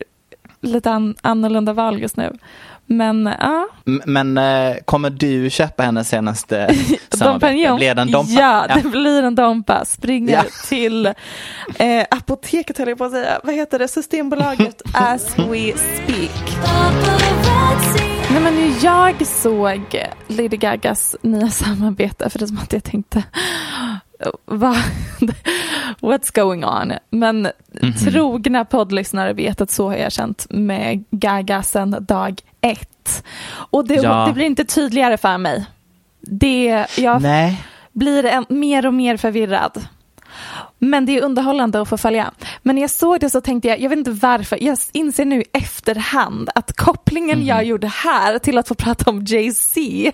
[0.60, 2.38] lite an, annorlunda val just nu.
[2.87, 6.74] Men ja, Men eh, kommer du köpa hennes senaste
[7.09, 7.74] samarbete?
[7.76, 8.32] Blir det en Dompa?
[8.32, 9.85] Ja, det blir en Dompa.
[9.85, 10.43] Springer Ja.
[10.68, 13.41] till eh, apoteket höll jag på att säga.
[13.45, 13.89] Vad heter det?
[13.89, 16.59] Systembolaget as we speak.
[18.30, 23.22] Nej, men nu jag såg Lady Gagas nya samarbete för det som att jag tänkte
[24.47, 24.76] Va?
[26.01, 26.93] What's going on?
[27.11, 27.49] Men
[28.05, 33.24] trogna poddlyssnare vet att så har jag känt med Gaga sedan dag ett.
[33.70, 34.24] Och det, Ja.
[34.26, 35.66] det blir inte tydligare för mig.
[36.20, 37.64] Det, jag Nej.
[37.92, 39.86] blir en, mer och mer förvirrad.
[40.78, 42.30] Men det är underhållande att få följa.
[42.62, 45.40] Men när jag såg det så tänkte jag, jag vet inte varför, jag inser nu
[45.40, 49.80] i efterhand att kopplingen jag gjorde här till att få prata om Jay-Z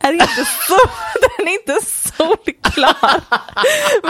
[0.00, 0.76] är inte så,
[1.38, 3.20] den är inte solklar.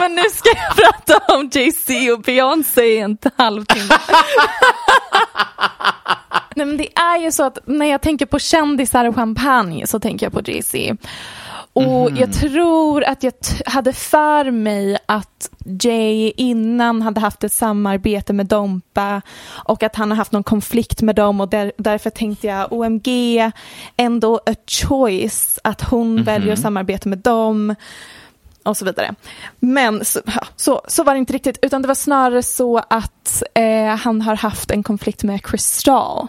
[0.00, 3.94] Men nu ska jag prata om Jay-Z och Beyoncé i en halvtimme.
[6.56, 10.00] Nej men det är ju så att när jag tänker på kändisar och champagne så
[10.00, 10.96] tänker jag på Jay-Z.
[11.72, 13.32] Och jag tror att jag
[13.66, 15.50] hade för mig att
[15.82, 21.02] Jay innan hade haft ett samarbete med Dompa och att han har haft någon konflikt
[21.02, 23.06] med dem och där, därför tänkte jag OMG,
[23.96, 27.74] ändå a choice att hon väljer att samarbeta med dem
[28.66, 29.14] och så vidare.
[29.60, 30.20] Men så,
[30.56, 34.36] så, så var det inte riktigt, utan det var snarare så att eh, han har
[34.36, 36.28] haft en konflikt med Crystal.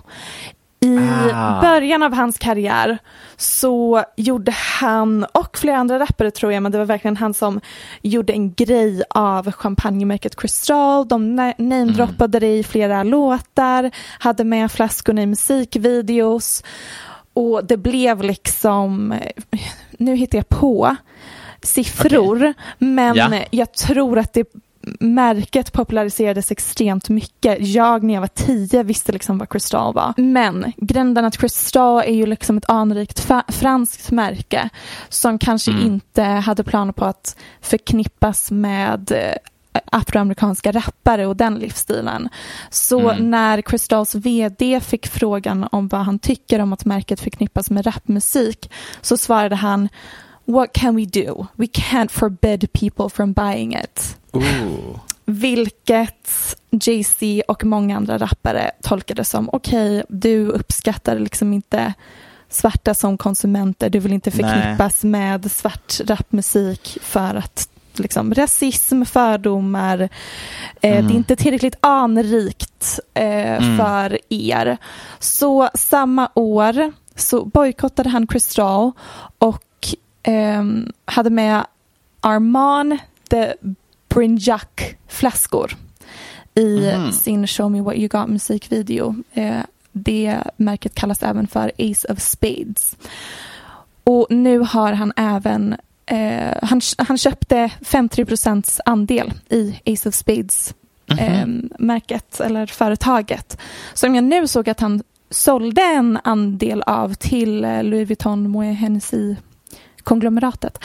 [0.79, 0.99] I
[1.33, 1.61] Ah.
[1.61, 2.97] början av hans karriär
[3.37, 7.61] så gjorde han, och flera andra rappare tror jag, men det var verkligen han som
[8.01, 11.07] gjorde en grej av champagnemärket Crystal.
[11.07, 16.63] De na- namedroppade det i flera låtar, hade med flaskorna i musikvideos.
[17.33, 19.59] Och det blev liksom, eh,
[19.97, 20.95] nu hittar jag på
[21.61, 23.43] siffror, men Ja.
[23.51, 24.47] jag tror att det
[24.99, 27.67] märket populariserades extremt mycket.
[27.67, 30.13] Jag när jag var tio visste liksom vad Crystal var.
[30.17, 34.69] Men är att Crystal är ju liksom ett anrikt franskt märke
[35.09, 42.29] som kanske inte hade planer på att förknippas med eh, afroamerikanska rappare och den livsstilen.
[42.69, 47.85] Så när Crystals vd fick frågan om vad han tycker om att märket förknippas med
[47.87, 49.89] rapmusik så svarade han
[50.47, 51.47] What can we do?
[51.55, 54.17] We can't forbid people from buying it.
[54.33, 54.99] Ooh.
[55.25, 61.93] Vilket Jay-Z och många andra rappare tolkade som okej, du uppskattar liksom inte
[62.49, 70.01] svarta som konsumenter, du vill inte förknippas med svart rapmusik för att liksom rasism, fördomar,
[70.01, 70.09] eh,
[70.81, 74.77] det är inte tillräckligt anrikt eh, för er.
[75.19, 78.91] Så samma år så bojkottade han Crystal
[79.37, 79.63] och
[80.27, 81.65] ehm, hade med
[82.21, 82.97] Arman
[83.29, 83.53] de
[84.09, 85.75] Brinjac-flaskor
[86.55, 89.15] i sin Show Me What You Got musikvideo.
[89.33, 89.59] Eh,
[89.91, 92.97] det märket kallas även för Ace of Spades.
[94.03, 95.75] Och nu har han även
[96.05, 100.73] eh, han, han köpte 50 procents andel i Ace of Spades
[101.19, 101.47] eh,
[101.79, 103.57] märket eller företaget.
[103.93, 108.77] Som jag nu såg att han sålde en andel av till eh, Louis Vuitton Moet
[108.77, 109.35] Hennessy
[110.07, 110.79] konglomeratet.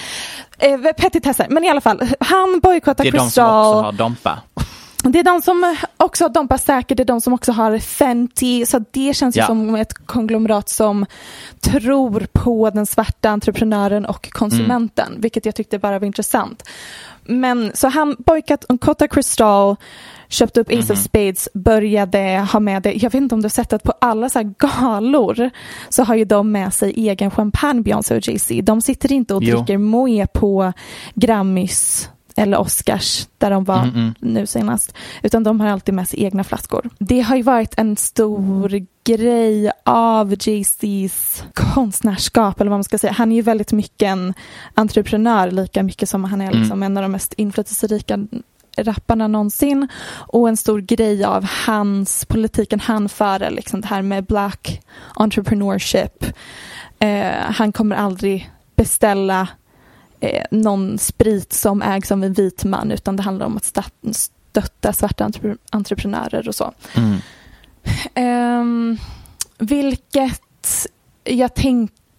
[0.58, 3.74] Eh, petitesser, men i alla fall, han bojkottar Det är de som Crystal.
[3.74, 4.40] också har Dompa.
[5.04, 8.66] Det är de som också har Dompa säkert, det är de som också har Fenty,
[8.66, 9.46] så det känns Ja.
[9.46, 11.06] som ett konglomerat som
[11.60, 15.20] tror på den svarta entreprenören och konsumenten, Mm.
[15.20, 16.68] vilket jag tyckte bara var intressant.
[17.24, 19.76] Men så han bojkottade Crystal,
[20.32, 20.90] köpte upp Ace Mhm.
[20.92, 23.92] of Spades, började ha med det, jag vet inte om du har sett att på
[24.00, 25.50] alla så galor
[25.88, 28.60] så har ju de med sig egen champagne, Beyoncé och Jay-Z.
[28.62, 29.56] De sitter inte och Jo.
[29.56, 30.72] dricker Moët på
[31.14, 34.14] Grammys eller Oscars där de var Mm-mm.
[34.20, 34.94] nu senast.
[35.22, 36.90] Utan de har alltid med sig egna flaskor.
[36.98, 43.12] Det har ju varit en stor grej av Jay-Z's konstnärskap eller vad man ska säga.
[43.12, 44.34] Han är ju väldigt mycket en
[44.74, 48.18] entreprenör lika mycket som han är liksom en av de mest inflytelserika
[48.76, 54.24] rapparna någonsin och en stor grej av hans politiken han för liksom det här med
[54.24, 54.80] black
[55.14, 56.24] entrepreneurship.
[56.98, 59.48] Eh, han kommer aldrig beställa
[60.20, 63.74] eh, någon sprit som ägs av en vit man utan det handlar om att
[64.16, 66.72] stötta svarta entrep- entreprenörer och så.
[66.94, 67.18] Mm.
[68.14, 68.98] Ehm,
[69.58, 70.86] vilket
[71.24, 71.54] jag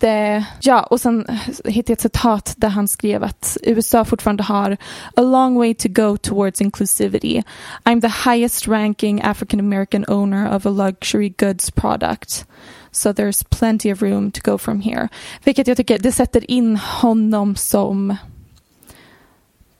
[0.03, 1.25] tänkte, ja och sen
[1.65, 4.77] hittade jag ett citat där han skrev att USA fortfarande har
[5.15, 7.43] a long way to go towards inclusivity.
[7.83, 12.45] I'm the highest ranking African American owner of a luxury goods product.
[12.91, 15.07] So there's plenty of room to go from here.
[15.43, 18.15] Vilket jag tycker, det sätter in honom som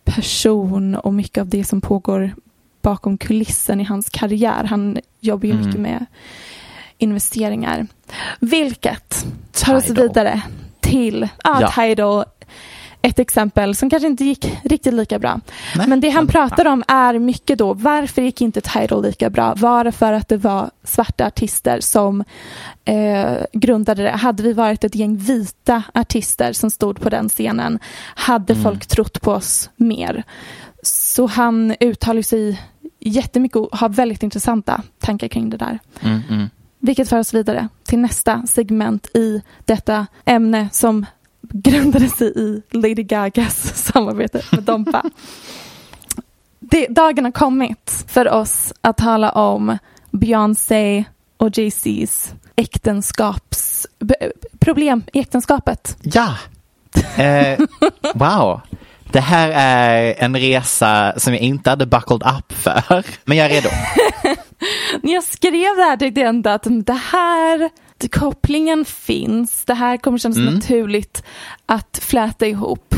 [0.03, 2.31] person och mycket av det som pågår
[2.81, 4.63] bakom kulissen i hans karriär.
[4.63, 5.65] Han jobbar ju Mm.
[5.65, 6.05] mycket med
[6.97, 7.87] investeringar.
[8.39, 10.41] Vilket tar oss vidare
[10.81, 11.71] till ah, Ja.
[11.71, 12.25] Tidal.
[13.05, 15.39] Ett exempel som kanske inte gick riktigt lika bra.
[15.75, 19.53] Nej, Men det han pratar om är mycket då, varför gick inte Tidal lika bra?
[19.57, 22.23] Var det för att det var svarta artister som
[22.85, 24.09] eh, grundade det?
[24.11, 27.79] Hade vi varit ett gäng vita artister som stod på den scenen
[28.15, 28.63] hade Mm.
[28.63, 30.23] folk trott på oss mer.
[30.83, 32.61] Så han uttalar sig
[32.99, 35.79] jättemycket och har väldigt intressanta tankar kring det där.
[36.01, 36.49] Mm, mm.
[36.85, 41.05] Vilket för oss vidare till nästa segment i detta ämne som
[41.41, 45.03] grundade sig i Lady Gagas samarbete med Dompa.
[46.59, 49.77] Det, dagen har kommit för oss att tala om
[50.11, 51.03] Beyoncé
[51.37, 53.87] och Jay-Z's äktenskaps...
[53.99, 54.15] b-
[54.59, 55.97] problem i äktenskapet.
[56.01, 56.37] Ja!
[57.23, 57.59] Eh,
[58.15, 58.61] wow.
[59.11, 63.05] Det här är en resa som jag inte hade buckled up för.
[63.25, 63.69] Men jag är redo.
[65.01, 67.69] När jag skrev det här tyckte jag ändå att det här,
[68.11, 69.65] kopplingen finns.
[69.65, 70.53] Det här kommer kännas Mm.
[70.53, 71.23] naturligt
[71.65, 72.95] att fläta ihop.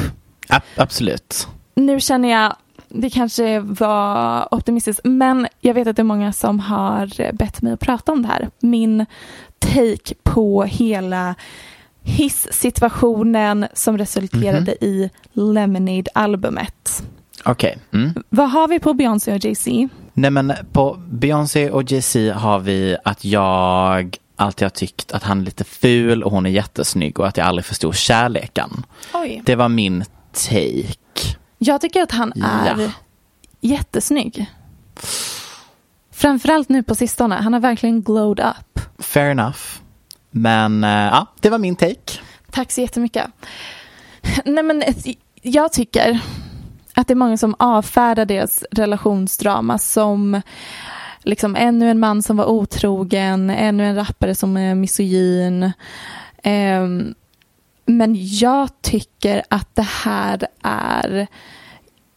[0.50, 1.48] A- absolut.
[1.76, 2.56] Nu känner jag,
[2.90, 7.74] det kanske var optimistiskt, men jag vet att det är många som har bett mig
[7.74, 8.50] att prata om det här.
[8.60, 9.06] Min
[9.60, 11.36] take på hela
[12.04, 17.04] hiss-situationen som resulterade i Lemonade-albumet.
[17.46, 17.78] Okej.
[17.94, 18.14] Mm.
[18.30, 19.88] Vad har vi på Beyoncé och Jay-Z?
[20.14, 25.42] Nej men på Beyoncé och Jay-Z har vi att jag alltid har tyckt att han
[25.42, 28.86] är lite ful och hon är jättesnygg och att jag aldrig förstod kärleken.
[29.14, 29.42] Oj.
[29.46, 31.38] Det var min take.
[31.58, 32.90] Jag tycker att han är Ja.
[33.62, 34.46] jättesnygg.
[36.12, 37.36] Framförallt nu på sistone.
[37.36, 38.80] Han har verkligen glowed up.
[39.00, 39.60] Fair enough.
[40.32, 42.20] Men eh, ja, det var min take.
[42.52, 43.26] Tack så jättemycket.
[44.46, 45.06] Nej men ett-
[45.42, 46.20] jag tycker
[46.96, 50.42] att det är många som avfärdar deras relationsdrama som
[51.24, 55.64] liksom ännu en man som var otrogen, ännu en rappare som är misogyn.
[56.44, 57.16] Um,
[57.86, 61.28] men jag tycker att det här är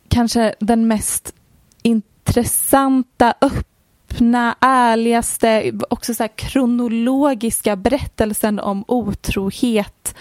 [0.09, 1.35] kanske den mest
[1.83, 10.15] intressanta, öppna, ärligaste, också så här kronologiska berättelsen om otrohet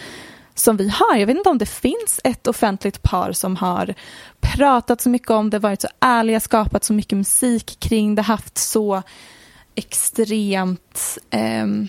[0.59, 1.15] som vi har.
[1.15, 3.93] Jag vet inte om det finns ett offentligt par som har
[4.39, 8.57] pratat så mycket om det, varit så ärliga, skapat så mycket musik kring det, haft
[8.57, 9.03] så
[9.75, 11.87] extremt ehm,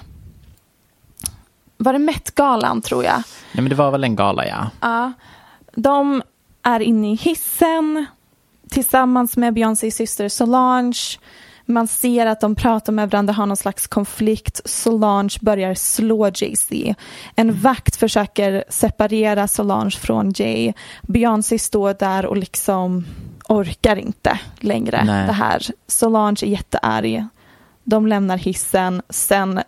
[1.77, 3.23] var det Met-galan tror jag?
[3.53, 4.71] Ja men det var väl en gala ja.
[4.81, 5.13] Ja.
[5.75, 6.23] De
[6.69, 8.07] är inne i hissen
[8.71, 11.19] tillsammans med Beyoncés syster Solange.
[11.67, 14.61] Man ser att de pratar med varandra, har någon slags konflikt.
[14.65, 16.95] Solange börjar slå Jay-Z.
[17.37, 20.73] En vakt försöker separera Solange från Jay.
[21.03, 23.07] Beyoncé står där och liksom
[23.49, 25.27] orkar inte längre Nej.
[25.27, 25.63] det här.
[25.87, 27.25] Solange är jättearg.
[27.85, 29.03] De lämnar hissen.
[29.11, 29.61] Sen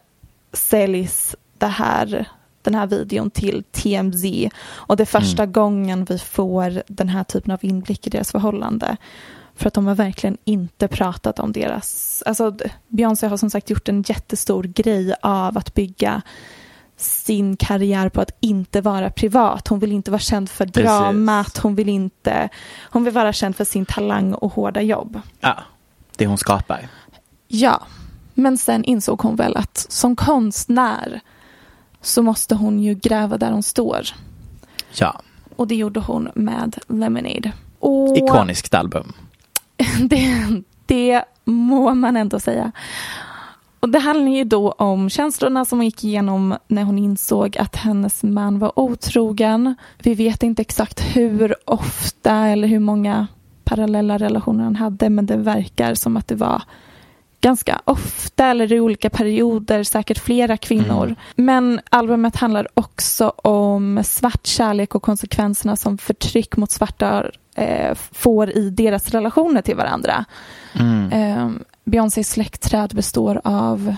[0.52, 2.28] säljs det här,
[2.62, 4.24] den här videon till TMZ.
[4.66, 8.96] Och det är första gången vi får den här typen av inblick i deras förhållande.
[9.54, 12.22] För att de har verkligen inte pratat om deras...
[12.26, 12.56] Alltså,
[12.88, 16.22] Beyoncé har som sagt gjort en jättestor grej av att bygga
[16.96, 19.68] sin karriär på att inte vara privat.
[19.68, 21.58] Hon vill inte vara känd för dramat.
[21.58, 22.48] Hon vill inte...
[22.90, 25.20] Hon vill vara känd för sin talang och hårda jobb.
[25.40, 25.56] ja.
[26.16, 26.88] Det hon skapar.
[27.48, 27.82] Ja,
[28.34, 31.20] men sen insåg hon väl att som konstnär
[32.00, 34.06] så måste hon ju gräva där hon står.
[34.98, 35.20] Ja.
[35.56, 37.52] Och det gjorde hon med Lemonade.
[37.78, 39.12] Och Ikoniskt album.
[40.00, 40.46] det,
[40.86, 42.72] det må man ändå säga.
[43.80, 47.76] Och det handlar ju då om känslorna som hon gick igenom när hon insåg att
[47.76, 49.74] hennes man var otrogen.
[49.98, 53.26] Vi vet inte exakt hur ofta eller hur många
[53.64, 56.62] parallella relationer han hade men det verkar som att det var
[57.40, 61.04] ganska ofta eller i olika perioder, säkert flera kvinnor.
[61.04, 61.16] Mm.
[61.34, 68.50] Men albumet handlar också om svart kärlek och konsekvenserna som förtryck mot svarta eh, får
[68.50, 70.24] i deras relationer till varandra.
[70.72, 71.12] Mm.
[71.12, 71.50] Eh,
[71.84, 73.96] Beyoncés släktträd består av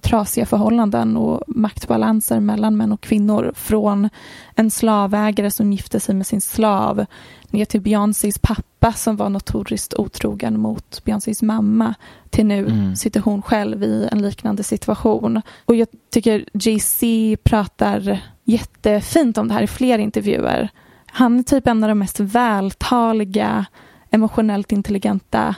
[0.00, 3.52] trasiga förhållanden och maktbalanser mellan män och kvinnor.
[3.56, 4.08] Från
[4.54, 7.06] en slavägare som gifte sig med sin slav
[7.54, 11.94] ner till Beyoncés pappa som var notoriskt otrogen mot Beyoncés mamma
[12.30, 12.96] till nu mm.
[12.96, 15.42] sitter hon själv i en liknande situation.
[15.64, 17.06] Och jag tycker Jay-Z
[17.42, 20.68] pratar jättefint om det här i fler intervjuer.
[21.06, 23.66] Han är typ en av de mest vältaliga,
[24.10, 25.54] emotionellt intelligenta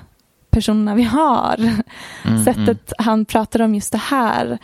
[0.51, 1.57] personerna vi har.
[2.25, 2.95] Mm, Sättet mm.
[2.99, 4.59] han pratar om just det här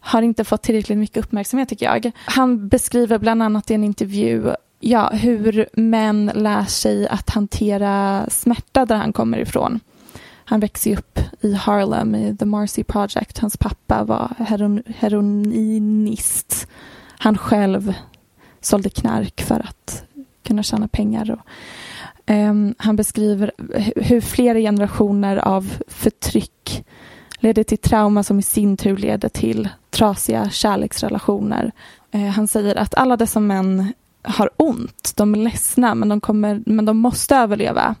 [0.00, 2.12] har inte fått tillräckligt mycket uppmärksamhet tycker jag.
[2.24, 4.54] Han beskriver bland annat i en intervju
[4.84, 9.80] ja, hur män lär sig att hantera smärta där han kommer ifrån.
[10.44, 13.38] Han växer upp i Harlem i The Marcy Project.
[13.38, 16.68] Hans pappa var heron heroinist.
[17.18, 17.94] Han själv
[18.60, 20.04] sålde knark för att
[20.42, 21.30] kunna tjäna pengar.
[21.30, 21.50] Och,
[22.34, 23.52] um, han beskriver
[23.96, 26.84] hur flera generationer av förtryck
[27.38, 31.72] leder till trauma som i sin tur leder till trasiga kärleksrelationer.
[32.14, 33.92] Uh, han säger att alla dessa män
[34.24, 37.94] har ont, de är ledsna men de, kommer, men de måste överleva.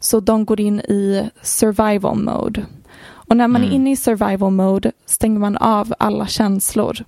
[0.00, 2.66] Så de går in i survival mode.
[3.04, 3.72] Och när man mm.
[3.72, 7.04] är inne i survival mode stänger man av alla känslor.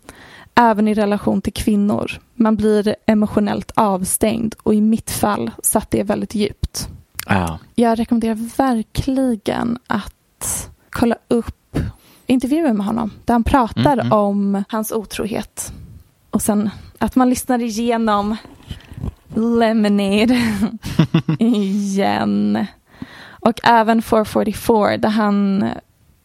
[0.54, 2.12] Även i relation till kvinnor.
[2.34, 6.88] Man blir emotionellt avstängd och i mitt fall satt det väldigt djupt.
[7.26, 7.58] Ja.
[7.74, 11.78] Jag rekommenderar verkligen att kolla upp
[12.26, 14.12] intervjuer med honom där han pratar mm, mm.
[14.12, 15.72] om hans otrohet.
[16.36, 18.36] Och sen att man lyssnar igenom
[19.34, 20.40] Lemonade
[21.38, 22.66] igen.
[23.28, 25.68] Och även 444 där han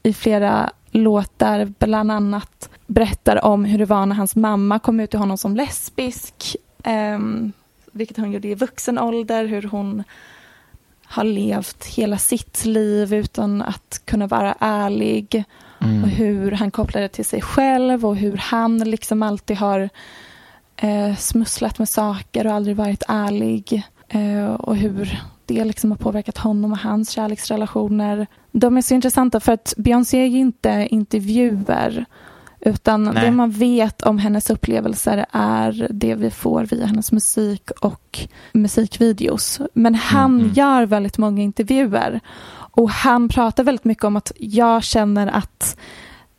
[0.03, 5.09] i flera låtar bland annat berättar om hur det var när hans mamma kom ut
[5.09, 6.55] till honom som lesbisk.
[6.86, 7.53] Um,
[7.91, 10.03] vilket hon gjorde i vuxen ålder, hur hon
[11.05, 15.43] har levt hela sitt liv utan att kunna vara ärlig.
[15.84, 16.03] Mm.
[16.03, 19.89] Och hur han kopplade till sig själv och hur han liksom alltid har
[20.75, 23.84] eh, smusslat med saker och aldrig varit ärlig.
[24.07, 28.27] Eh, och hur det liksom har påverkat honom och hans kärleksrelationer.
[28.51, 32.05] De är så intressanta för att Beyoncé är ju inte intervjuer
[32.59, 33.25] utan Nej.
[33.25, 38.19] det man vet om hennes upplevelser är det vi får via hennes musik och
[38.51, 39.61] musikvideos.
[39.73, 40.53] Men han mm, mm.
[40.53, 42.19] gör väldigt många intervjuer
[42.72, 45.78] och han pratar väldigt mycket om att jag känner att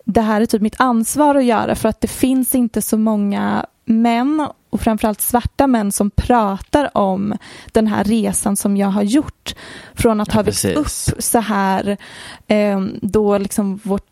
[0.04, 3.66] det här är typ mitt ansvar att göra för att det finns inte så många
[3.84, 7.36] män och framförallt svarta män som pratar om
[7.72, 9.54] den här resan som jag har gjort.
[9.94, 11.96] Från att ja, ha växt upp så här
[12.46, 14.06] eh, då liksom vårt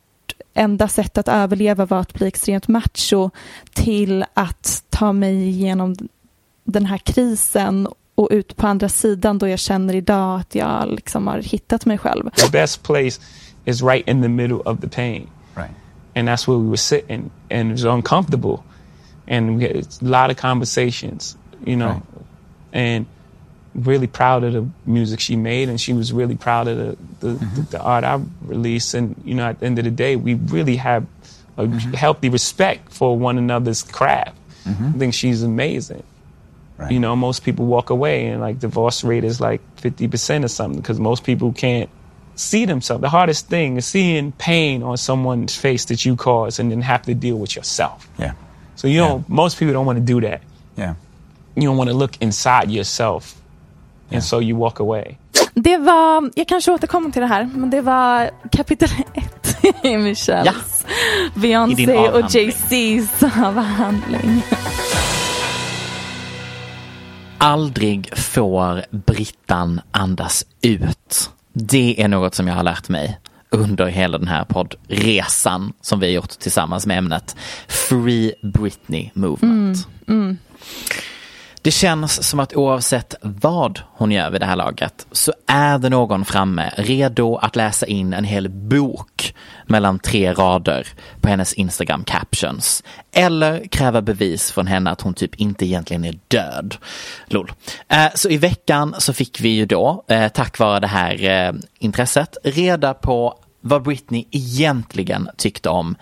[0.55, 3.31] enda sätt att överleva var att bli extremt macho
[3.73, 5.97] till att ta mig igenom
[6.64, 7.89] den här krisen
[8.21, 11.99] och ut på andra sidan då jag känner idag att jag liksom har hittat mig
[11.99, 12.31] själv.
[12.31, 13.21] The best place
[13.64, 15.27] is right in the middle of the pain.
[15.55, 15.71] Right.
[16.14, 18.59] And that's where we were sitting and it was uncomfortable.
[19.31, 22.03] and we had a lot of conversations, you know, right.
[22.73, 23.07] and
[23.75, 27.35] really proud of the music she made, and she was really proud of the the,
[27.35, 27.55] mm-hmm.
[27.55, 28.93] the, the art I released.
[28.93, 31.07] And you know, at the end of the day, we really have
[31.57, 31.93] a mm-hmm.
[31.93, 34.37] healthy respect for one another's craft.
[34.64, 34.87] Mm-hmm.
[34.87, 36.03] I think she's amazing.
[36.81, 36.93] Right.
[36.93, 40.81] You know, most people walk away and like divorce rate is like 50% or something
[40.81, 41.91] because most people can't
[42.37, 43.03] see themselves.
[43.03, 47.03] The hardest thing is seeing pain on someone's face that you caused and then have
[47.03, 48.09] to deal with yourself.
[48.18, 48.33] Yeah.
[48.76, 50.41] So you know, most people don't want to do that.
[50.76, 50.95] Yeah.
[51.55, 53.35] You don't want to look inside yourself.
[54.11, 55.18] And so you walk away.
[55.55, 60.85] Det var, jag kanske återkommer till det här, men det var kapitel ett i Michelles,
[60.89, 61.41] ja.
[61.41, 64.43] Beyoncé och Jay-Z's avhandling.
[67.43, 71.30] Aldrig får Brittan andas ut.
[71.53, 73.18] Det är något som jag har lärt mig
[73.51, 77.36] under hela den här poddresan som vi har gjort tillsammans med ämnet
[77.68, 79.88] Free Britney Movement.
[80.07, 80.38] Mm, mm.
[81.63, 85.89] Det känns som att oavsett vad hon gör vid det här laget så är det
[85.89, 89.35] någon framme redo att läsa in en hel bok
[89.67, 90.87] mellan tre rader
[91.21, 92.83] på hennes Instagram captions.
[93.13, 96.77] Eller kräva bevis från henne att hon typ inte egentligen är död.
[97.27, 97.53] Lol.
[97.89, 101.53] Eh, så i veckan så fick vi ju då, eh, tack vare det här eh,
[101.79, 105.97] intresset, reda på vad Britney egentligen tyckte om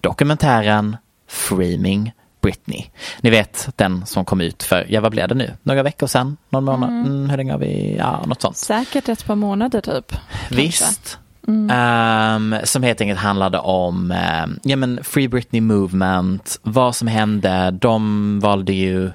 [0.00, 0.96] dokumentären
[1.28, 2.12] Framing
[2.44, 2.84] Britney.
[3.20, 6.36] Ni vet den som kom ut för, ja vad blev det nu, några veckor sedan,
[6.50, 7.06] någon månad, mm.
[7.06, 8.56] Mm, hur länge har vi, ja något sånt.
[8.56, 10.16] Säkert ett par månader typ.
[10.50, 11.18] Visst.
[11.48, 12.54] Mm.
[12.54, 14.10] Um, som helt enkelt handlade om
[14.44, 17.70] um, ja, men Free Britney Movement, vad som hände.
[17.70, 19.10] De valde ju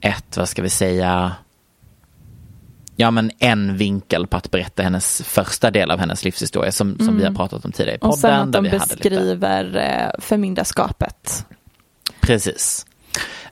[0.00, 1.32] ett, vad ska vi säga,
[2.96, 7.08] ja men en vinkel på att berätta hennes första del av hennes livshistoria som, som
[7.08, 7.18] mm.
[7.18, 8.10] vi har pratat om tidigare i podden.
[8.10, 9.80] Och sen att de beskriver lite...
[9.80, 11.46] Eh, förmyndarskapet.
[12.28, 12.86] Precis.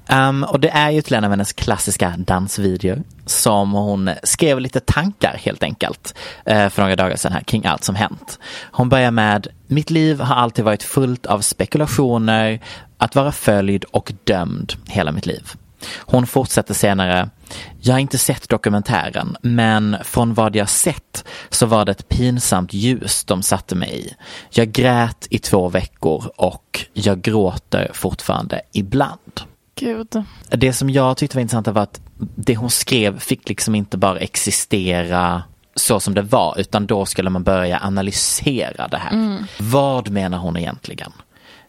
[0.08, 4.80] Um, och det är ju till en av hennes klassiska dansvideor som hon skrev lite
[4.80, 6.14] tankar helt enkelt
[6.50, 8.38] uh, för några dagar sedan här kring allt som hänt.
[8.70, 12.60] Hon börjar med Mitt liv har alltid varit fullt av spekulationer,
[12.98, 15.50] att vara följd och dömd hela mitt liv.
[15.96, 17.30] Hon fortsätter senare
[17.80, 22.72] jag har inte sett dokumentären, men från vad jag sett så var det ett pinsamt
[22.72, 24.14] ljus de satte mig i.
[24.50, 29.40] Jag grät i två veckor och jag gråter fortfarande ibland.
[29.74, 30.22] Gud.
[30.48, 34.18] Det som jag tyckte var intressant var att det hon skrev fick liksom inte bara
[34.18, 35.42] existera
[35.74, 39.10] så som det var, utan då skulle man börja analysera det här.
[39.10, 39.44] Mm.
[39.58, 41.12] Vad menar hon egentligen?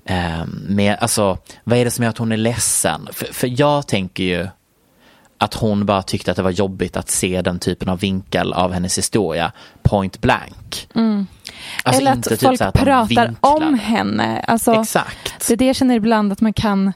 [0.05, 3.07] Eh, med, alltså, vad är det som gör att hon är ledsen?
[3.11, 4.47] För, för jag tänker ju
[5.38, 8.73] att hon bara tyckte att det var jobbigt att se den typen av vinkel av
[8.73, 10.89] hennes historia point blank.
[10.95, 11.27] Mm.
[11.83, 14.39] Alltså Eller att typ folk att pratar om henne.
[14.39, 15.47] Alltså, Exakt.
[15.47, 16.93] Det är det jag känner ibland att man kan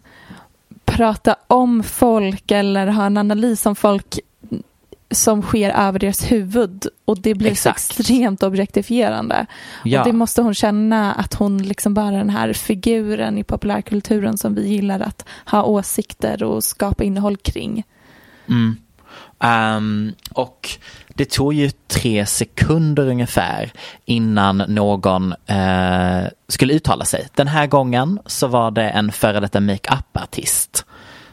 [0.85, 4.19] prata om folk eller ha en analys om folk
[5.11, 9.45] som sker över deras huvud och det blir så extremt objektifierande.
[9.83, 9.99] Ja.
[9.99, 14.55] Och det måste hon känna att hon liksom bara den här figuren i populärkulturen som
[14.55, 17.83] vi gillar att ha åsikter och skapa innehåll kring.
[18.47, 18.77] Mm.
[19.43, 20.69] Um, och
[21.07, 23.71] det tog ju tre sekunder ungefär
[24.05, 27.27] innan någon uh, skulle uttala sig.
[27.35, 30.85] Den här gången så var det en före detta makeup-artist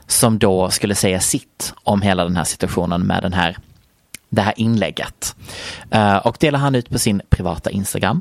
[0.07, 3.57] som då skulle säga sitt om hela den här situationen med den här
[4.31, 5.37] det här inlägget.
[5.95, 8.21] Uh, och delar han ut på sin privata Instagram.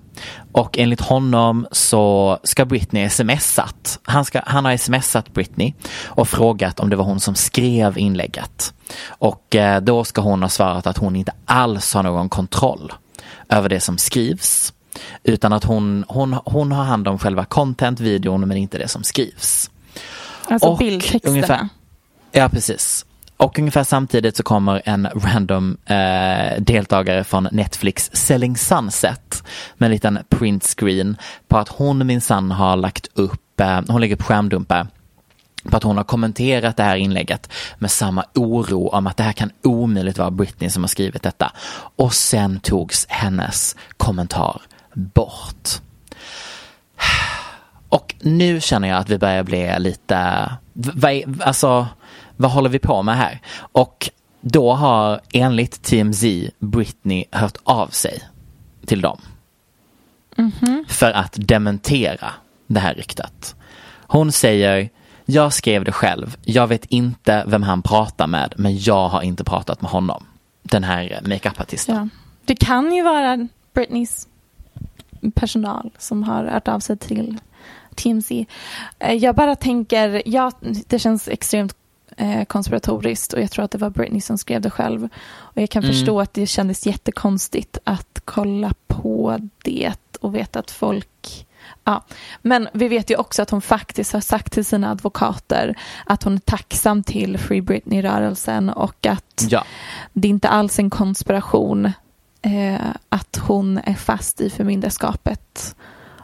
[0.51, 3.99] Och enligt honom så ska Britney smsat.
[4.03, 5.73] Han, ska, han har smsat Britney
[6.05, 8.73] och frågat om det var hon som skrev inlägget.
[9.07, 12.93] Och uh, då ska hon ha svarat att hon inte alls har någon kontroll
[13.49, 14.73] över det som skrivs.
[15.23, 19.69] Utan att hon, hon, hon har hand om själva content-videon men inte det som skrivs.
[20.49, 21.69] Alltså bildtexterna?
[22.31, 23.05] Ja, precis.
[23.37, 29.43] Och ungefär samtidigt så kommer en random eh, deltagare från Netflix Selling Sunset
[29.77, 31.17] med en liten print screen
[31.47, 34.87] på att hon minsann har lagt upp, eh, hon lägger upp skärmdumpar
[35.69, 39.33] på att hon har kommenterat det här inlägget med samma oro om att det här
[39.33, 41.51] kan omöjligt vara Britney som har skrivit detta.
[41.95, 44.61] Och sen togs hennes kommentar
[44.93, 45.69] bort.
[47.89, 50.49] Och nu känner jag att vi börjar bli lite,
[51.39, 51.87] alltså
[52.37, 53.41] vad håller vi på med här?
[53.57, 54.09] Och
[54.41, 56.23] då har enligt TMZ
[56.59, 58.21] Britney hört av sig
[58.85, 59.21] till dem.
[60.37, 60.87] Mm -hmm.
[60.87, 62.33] För att dementera
[62.67, 63.55] det här ryktet.
[64.07, 64.89] Hon säger,
[65.25, 69.43] jag skrev det själv, jag vet inte vem han pratar med, men jag har inte
[69.43, 70.25] pratat med honom.
[70.63, 71.95] Den här makeupartisten.
[71.95, 72.09] Ja.
[72.45, 74.27] Det kan ju vara Britneys
[75.35, 77.37] personal som har hört av sig till
[77.95, 78.31] TMZ.
[78.99, 80.51] Eh, jag bara tänker, ja,
[80.87, 81.75] det känns extremt
[82.17, 85.09] eh, konspiratoriskt och jag tror att det var Britney som skrev det själv.
[85.29, 85.93] Och jag kan mm.
[85.93, 91.47] förstå att det kändes jättekonstigt att kolla på det och veta att folk
[91.83, 92.03] Ja,
[92.41, 96.33] men vi vet ju också att hon faktiskt har sagt till sina advokater att hon
[96.33, 99.63] är tacksam till Free Britney-rörelsen och att ja.
[100.13, 101.91] det inte alls är en konspiration
[102.41, 105.75] eh, att hon är fast i förmyndarskapet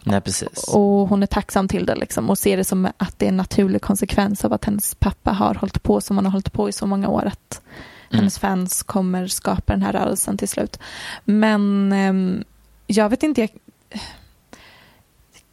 [0.03, 0.63] Nej, precis.
[0.67, 3.37] Och hon är tacksam till det liksom och ser det som att det är en
[3.37, 6.71] naturlig konsekvens av att hennes pappa har hållit på som han har hållit på i
[6.71, 7.25] så många år.
[7.25, 7.61] Att
[8.09, 8.19] mm.
[8.19, 10.79] hennes fans kommer skapa den här rörelsen till slut.
[11.23, 12.43] Men eh,
[12.87, 13.49] jag vet inte, jag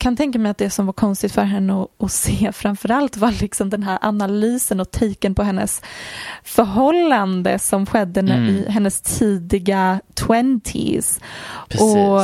[0.01, 3.33] kan tänka mig att det som var konstigt för henne att, att se framförallt var
[3.41, 5.83] liksom den här analysen och taken på hennes
[6.45, 8.45] förhållande som skedde mm.
[8.45, 11.21] i hennes tidiga twenties.
[11.81, 12.23] Och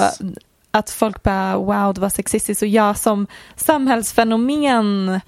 [0.79, 5.21] att folk bara wow det var sexistiskt och jag som samhällsfenomen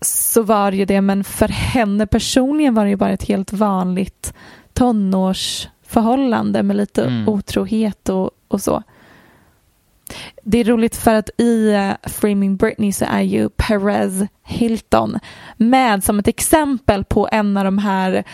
[0.00, 3.52] så var det ju det men för henne personligen var det ju bara ett helt
[3.52, 4.34] vanligt
[4.72, 7.28] tonårsförhållande med lite mm.
[7.28, 8.82] otrohet och, och så.
[10.42, 15.18] Det är roligt för att i uh, Framing Britney så är ju Perez Hilton
[15.56, 18.24] med som ett exempel på en av de här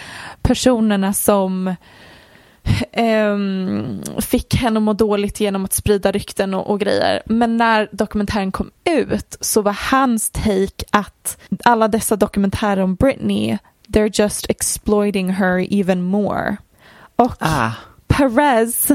[0.42, 1.74] personerna som
[2.92, 7.22] ehm, fick henne att må dåligt genom att sprida rykten och, och grejer.
[7.26, 13.58] Men när dokumentären kom ut så var hans take att alla dessa dokumentärer om Britney,
[13.88, 16.56] they're just exploiting her even more.
[17.16, 17.70] Och Ah.
[18.08, 18.88] Perez,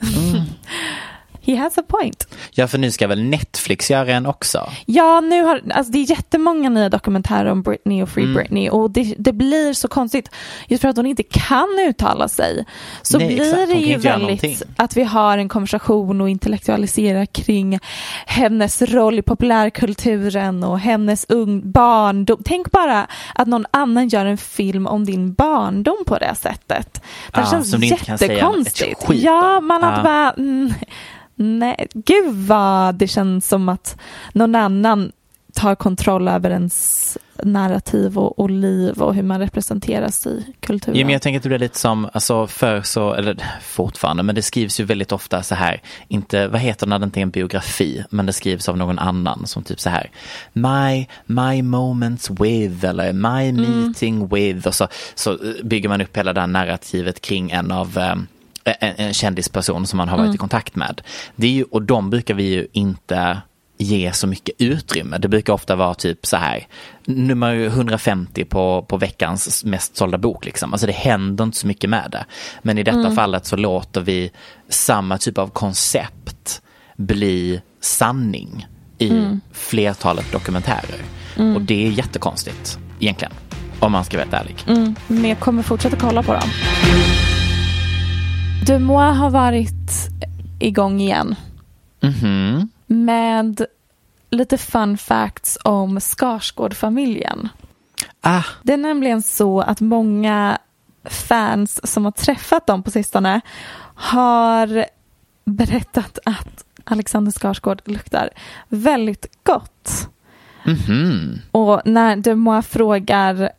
[1.42, 2.28] he has a point.
[2.50, 4.70] Ja, för nu ska väl Netflix göra en också?
[4.86, 8.34] Ja, nu har, alltså det är jättemånga nya dokumentärer om Britney och Free Mm.
[8.36, 10.30] Britney och det, det blir så konstigt
[10.68, 12.64] just för att hon inte kan uttala sig.
[13.02, 13.68] Så Nej, blir exakt.
[13.68, 17.78] Det ju väldigt att vi har en konversation och intellektualiserar kring
[18.26, 22.42] hennes roll i populärkulturen och hennes ung barndom.
[22.44, 26.94] Tänk bara att någon annan gör en film om din barndom på det sättet.
[26.94, 29.04] Det Ja, känns säga ett jättekonstigt.
[29.08, 30.02] ja, man att Ja.
[30.02, 30.72] bara mm,
[31.40, 33.96] Nej, gud vad det känns som att
[34.32, 35.12] någon annan
[35.54, 40.98] tar kontroll över ens narrativ och, och liv och hur man representeras i kulturen.
[40.98, 44.34] Ja, men jag tänker att det blir lite som, alltså för så, eller fortfarande, men
[44.34, 47.22] det skrivs ju väldigt ofta så här, inte, vad heter det när det inte är
[47.22, 50.10] en biografi, men det skrivs av någon annan som typ så här,
[50.52, 56.32] my, my moments with, eller my meeting with, och så, så bygger man upp hela
[56.32, 58.14] det här narrativet kring en av eh,
[58.72, 61.00] en, en kändisperson som man har varit i kontakt med.
[61.36, 63.40] Det är ju, och de brukar vi ju inte
[63.78, 65.18] ge så mycket utrymme.
[65.18, 66.66] Det brukar ofta vara typ så här
[67.04, 70.44] nummer 150 på, på veckans mest sålda bok.
[70.44, 70.72] Liksom.
[70.72, 72.24] Alltså det händer inte så mycket med det.
[72.62, 74.30] Men i detta fallet så låter vi
[74.68, 76.62] samma typ av koncept
[76.96, 78.66] bli sanning
[78.98, 81.02] i flertalet dokumentärer.
[81.54, 83.32] Och det är jättekonstigt egentligen.
[83.80, 84.64] Om man ska vara helt ärlig.
[84.66, 86.48] Mm, men jag kommer fortsätta kolla på dem.
[88.68, 90.08] Dumois har varit
[90.58, 91.34] igång igen
[92.00, 92.68] Mhm.
[92.86, 93.66] med
[94.30, 97.48] lite fun facts om Skarsgård-familjen.
[98.20, 100.58] Ah, Det är nämligen så att många
[101.04, 103.40] fans som har träffat dem på sistone
[103.94, 104.84] har
[105.44, 108.30] berättat att Alexander Skarsgård luktar
[108.68, 110.08] väldigt gott.
[110.64, 111.38] mhm.
[111.50, 113.50] Och när Dumois frågar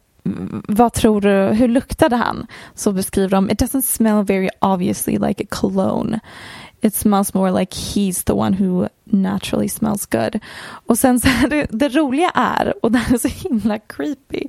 [0.67, 2.47] vad tror du, hur luktade han?
[2.75, 6.19] Så beskriver de, it doesn't smell very obviously like a cologne.
[6.81, 10.39] It smells more like he's the one who naturally smells good.
[10.87, 14.47] Och sen så är det, det roliga är, och det här är så himla creepy,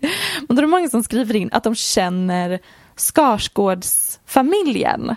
[0.49, 2.59] men då är det många som skriver in att de känner
[2.97, 5.17] Skarsgårdsfamiljen.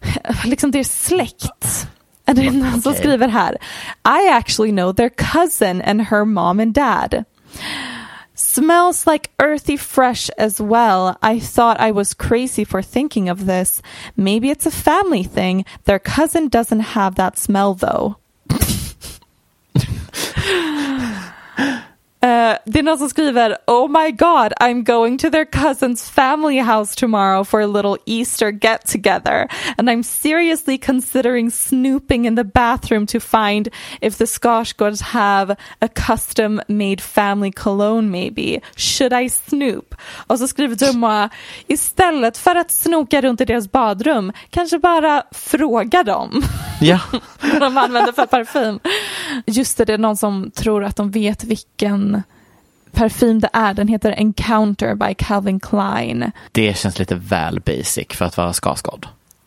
[0.44, 1.88] Liksom det är släkt.
[2.24, 3.58] Är det någon som skriver här?
[4.04, 7.24] I actually know their cousin and her mom and dad.
[8.58, 11.16] Smells like earthy fresh as well.
[11.22, 13.80] I thought I was crazy for thinking of this.
[14.16, 15.64] Maybe it's a family thing.
[15.84, 18.16] Their cousin doesn't have that smell though.
[22.20, 26.58] Eh, det är någon som skriver Oh my god, I'm going to their cousin's family
[26.58, 32.44] house tomorrow for a little Easter get together and I'm seriously considering snooping in the
[32.44, 33.68] bathroom to find
[34.00, 38.60] if the Skarsgårds have a custom made family cologne maybe.
[38.76, 39.94] Should I snoop?
[40.26, 41.30] Och så skriver Dumma
[41.66, 46.42] istället för att snoka runt i deras badrum kanske bara fråga dem
[46.80, 47.00] Ja.
[47.40, 48.80] vad de använder för parfym.
[49.46, 52.07] Just det, det är någon som tror att de vet vilken
[52.92, 53.74] parfym det är.
[53.74, 56.32] Den heter Encounter by Calvin Klein.
[56.52, 59.06] Det känns lite väl basic för att vara Skarsgård.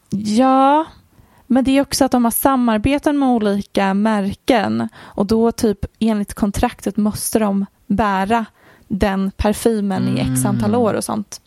[0.09, 0.85] Ja,
[1.47, 6.33] men det är också att de har samarbeten med olika märken och då typ enligt
[6.33, 8.45] kontraktet måste de bära
[8.87, 11.41] den parfymen i x antal år och sånt.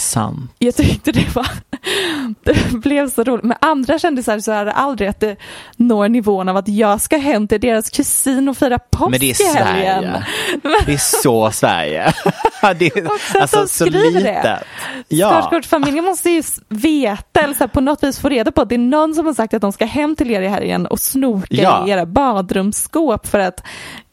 [0.00, 0.50] Sant.
[0.58, 1.46] Jag tyckte det var,
[2.44, 3.44] det blev så roligt.
[3.44, 5.36] Med andra kändisar så är det aldrig att det
[5.76, 9.30] når nivån av att jag ska hem till deras kusin och fira påsk Men det
[9.30, 9.34] är.
[9.34, 10.24] Sverige.
[10.86, 12.12] Det är så Sverige.
[12.78, 14.62] det är, Också att alltså de så skriver det.
[15.08, 15.28] Ja.
[15.30, 18.74] Skarsgårdsfamiljen måste ju veta eller så här, på något vis få reda på att det
[18.74, 21.46] är någon som har sagt att de ska hem till er i helgen och snoka
[21.50, 21.86] Ja.
[21.86, 23.62] i era badrumsskåp för att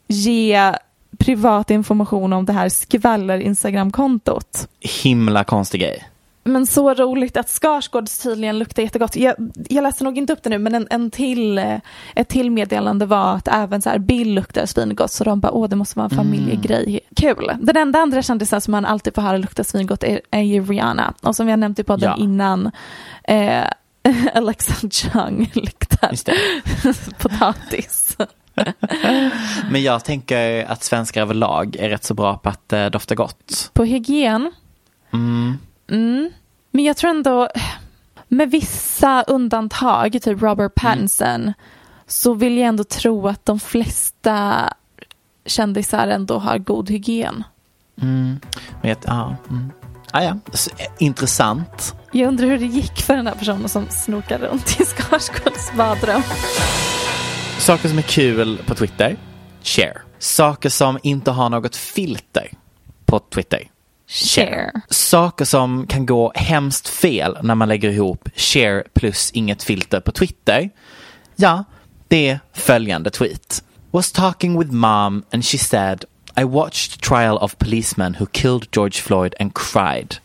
[0.08, 0.72] ge
[1.18, 4.68] privat information om det här skvaller Instagramkontot.
[5.02, 6.08] Himla konstig grej.
[6.44, 9.16] Men så roligt att Skarsgårds tydligen luktar jättegott.
[9.16, 9.34] Jag,
[9.68, 11.76] jag läste nog inte upp det nu men en, en till, eh,
[12.14, 15.68] ett till meddelande var att även så här Bill luktar svingott så de bara åh
[15.68, 17.00] det måste vara en familjegrej.
[17.16, 17.52] Kul.
[17.60, 21.14] Den enda andra kändisen som man alltid får höra lukta svingott är, är ju Rihanna.
[21.22, 22.24] Och som vi har nämnt i podden Ja.
[22.24, 22.70] innan
[23.24, 23.64] eh,
[24.34, 26.12] Alexa Chung luktar
[27.18, 28.07] potatis.
[29.70, 33.70] Men jag tänker att svenskar överlag är rätt så bra på att eh, dofta gott.
[33.72, 34.52] På hygien
[35.10, 35.58] Mm.
[35.90, 36.30] Mm.
[36.70, 37.48] Men jag tror ändå,
[38.28, 41.52] med vissa undantag, typ Robert Pattinson,
[42.06, 44.68] så vill jag ändå tro att de flesta
[45.46, 47.44] kändisar ändå har god hygien.
[48.02, 48.40] Mm.
[48.82, 49.72] Men jag, ja, mm.
[50.10, 50.38] Ah, ja.
[50.52, 51.94] Så, eh, intressant.
[52.12, 56.22] Jag undrar hur det gick för den där personen som snokade runt i Skarsgårds badrum.
[57.58, 59.16] Saker som är kul på Twitter,
[59.62, 59.98] share.
[60.18, 62.50] Saker som inte har något filter
[63.06, 63.70] på Twitter,
[64.06, 64.72] share.
[64.90, 70.12] Saker som kan gå hemskt fel när man lägger ihop share plus inget filter på
[70.12, 70.70] Twitter.
[71.36, 71.64] Ja,
[72.08, 73.64] det är följande tweet.
[73.90, 76.04] Was talking with mom and she said
[76.40, 80.16] I watched trial of policemen who killed George Floyd and cried.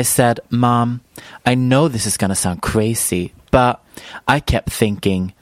[0.00, 1.00] I said, Mom,
[1.46, 3.76] I know this is gonna sound crazy, but
[4.26, 5.32] I kept thinking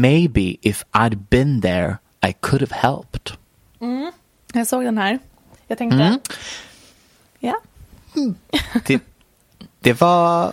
[0.00, 3.32] maybe if I'd been there I could have helped.
[3.80, 4.12] Mm.
[4.52, 5.18] Jag såg den här.
[5.66, 6.18] Jag tänkte, Mm.
[7.38, 7.60] ja.
[8.86, 9.02] Det,
[9.80, 10.52] det var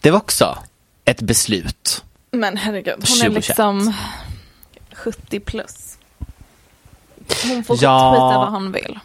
[0.00, 0.58] Det var också
[1.04, 2.04] ett beslut.
[2.30, 3.24] Men herregud, hon 2021.
[3.24, 3.94] är liksom
[4.92, 5.98] 70 plus.
[7.44, 8.10] Hon får Ja.
[8.10, 8.98] tweeta vad hon vill.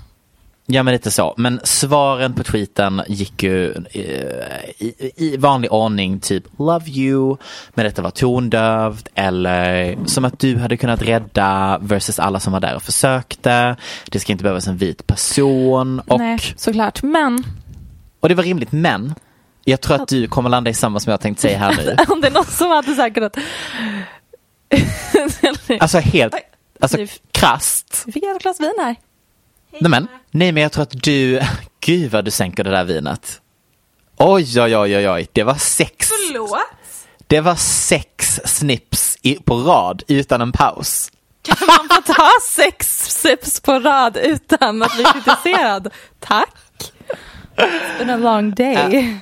[0.68, 1.34] Ja men lite så.
[1.38, 7.38] Men svaren på tweeten gick ju eh, i, i vanlig ordning typ Love you,
[7.74, 12.60] men detta var tondövt eller som att du hade kunnat rädda versus alla som var
[12.60, 13.76] där och försökte.
[14.12, 17.04] Det ska inte behövas en vit person och, Nej, såklart.
[17.04, 17.44] Men
[18.20, 19.16] och det var rimligt men
[19.64, 21.96] jag tror att du kommer landa i samma som jag tänkt säga här nu.
[22.14, 23.38] om det är någon som hade här kunnat...
[25.80, 26.36] Alltså helt,
[26.80, 26.98] alltså
[27.32, 28.04] krasst.
[28.06, 28.96] Vi fick ett glas vin här.
[29.80, 31.42] Nej men, nej men jag tror att du,
[31.80, 33.42] gud vad du sänker det där vinet.
[34.18, 36.08] Oj oj oj oj oj, det var sex.
[36.08, 36.60] Förlåt?
[37.28, 41.12] Det var sex snips i, på rad utan en paus.
[41.42, 45.90] Kan man få ta sex sips på rad utan att bli kritiserad?
[46.20, 46.56] Tack.
[47.56, 49.20] It's been a long day.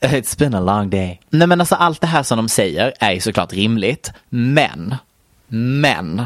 [0.00, 1.20] It's been a long day.
[1.30, 4.12] Nej men alltså allt det här som de säger är ju såklart rimligt.
[4.28, 4.94] Men,
[5.48, 6.22] men,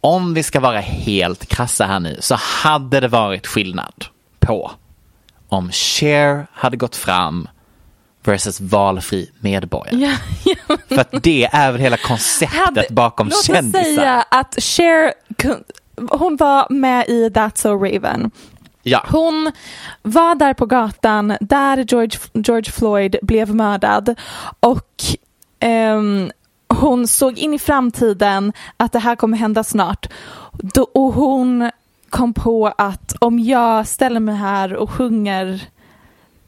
[0.00, 4.04] om vi ska vara helt krassa här nu så hade det varit skillnad
[4.40, 4.70] på
[5.48, 7.48] om Cher hade gått fram
[8.24, 9.96] versus valfri medborgare.
[9.96, 10.12] Ja,
[10.68, 10.76] ja.
[10.88, 13.80] För att det är väl hela konceptet Hade- bakom Låt kändisar.
[13.80, 15.12] oss säga att Cher,
[16.18, 18.30] hon var med i That's So Raven.
[18.82, 19.04] Ja.
[19.08, 19.52] Hon
[20.02, 24.14] var där på gatan där George, George Floyd blev mördad
[24.60, 24.92] och
[25.60, 26.30] ehm,
[26.80, 30.06] hon såg in i framtiden att det här kommer hända snart.
[30.52, 31.70] Då, och hon
[32.10, 35.60] kom på att om jag ställer mig här och sjunger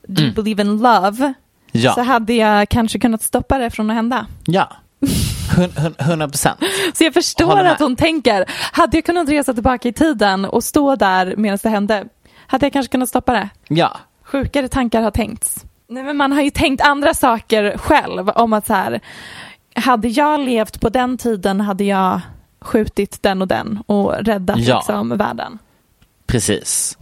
[0.06, 1.34] Do you believe in love
[1.72, 1.92] Ja.
[1.94, 4.26] så hade jag kanske kunnat stoppa det från att hända.
[4.44, 4.68] Ja.
[5.56, 6.58] Hun- hun- 100 procent.
[6.94, 10.96] Så jag förstår att hon tänker, hade jag kunnat resa tillbaka i tiden och stå
[10.96, 12.04] där medan det hände,
[12.46, 13.48] hade jag kanske kunnat stoppa det.
[13.68, 13.96] Ja.
[14.22, 15.64] Sjukare tankar har tänkts.
[15.88, 19.00] Nej, men man har ju tänkt andra saker själv om att så här,
[19.74, 22.20] hade jag levt på den tiden hade jag
[22.60, 24.76] skjutit den och den och räddat Ja.
[24.76, 25.58] liksom världen.
[26.26, 26.98] Precis.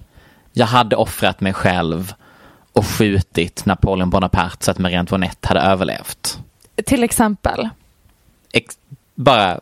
[0.53, 2.15] Jag hade offrat mig själv
[2.73, 6.39] och skjutit Napoleon Bonaparte så att Marie Antoinette hade överlevt.
[6.87, 7.69] Till exempel.
[8.53, 8.79] Ex-
[9.15, 9.61] bara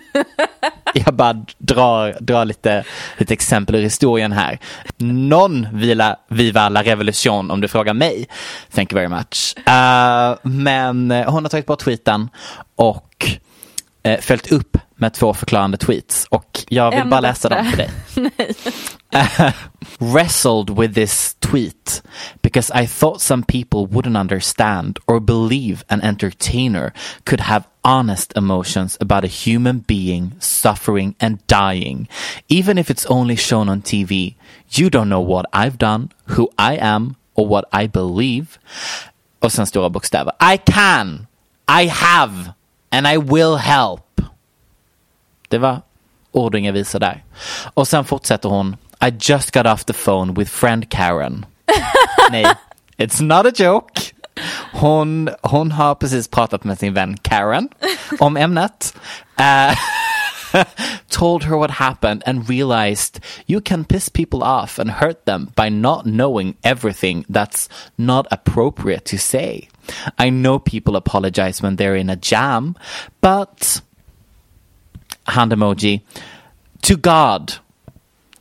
[0.94, 2.84] jag bara drar, drar lite,
[3.18, 4.58] lite exempel ur historien här.
[4.96, 8.28] Non vila, viva la revolution om du frågar mig.
[8.74, 9.54] Thank you very much.
[9.58, 12.28] Uh, men hon har tagit bort tweeten
[12.76, 13.38] och
[14.08, 17.76] uh, följt upp med två förklarande tweets och jag vill Ännu bara läsa dem för
[17.76, 17.90] dig.
[19.12, 19.52] Nej.
[19.98, 22.02] wrestled with this tweet
[22.40, 26.92] because I thought some people wouldn't understand or believe an entertainer
[27.24, 32.08] could have honest emotions about a human being suffering and dying,
[32.48, 34.34] even if it's only shown on TV.
[34.70, 38.58] You don't know what I've done, who I am, or what I believe.
[39.40, 40.32] Och sen stora bokstäver.
[40.40, 41.26] I can,
[41.68, 42.54] I have,
[42.92, 44.20] and I will help.
[45.48, 45.80] Det var
[46.32, 47.24] ord och inga visor där.
[47.74, 48.76] Och sen fortsätter hon.
[49.06, 51.46] I just got off the phone with friend Karen.
[52.30, 52.46] Nej,
[52.96, 54.00] it's not a joke.
[54.72, 57.68] Hon, hon har precis pratat med sin vän Karen
[58.20, 58.94] om ämnet.
[59.36, 59.78] Eh,
[61.08, 65.68] told her what happened and realized you can piss people off and hurt them by
[65.68, 69.68] not knowing everything that's not appropriate to say.
[70.18, 72.76] I know people apologize when they're in a jam,
[73.20, 73.80] but
[75.26, 76.02] hand emoji.
[76.82, 77.54] To God,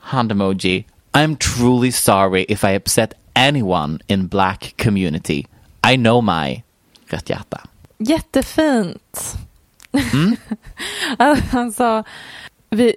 [0.01, 0.85] hand emoji.
[1.13, 5.47] I'm truly sorry if I upset anyone in black community.
[5.83, 6.63] I know my
[7.09, 7.61] rött hjärta.
[7.97, 9.37] Jättefint.
[10.13, 10.35] Mm.
[11.51, 12.03] alltså,
[12.69, 12.95] vi,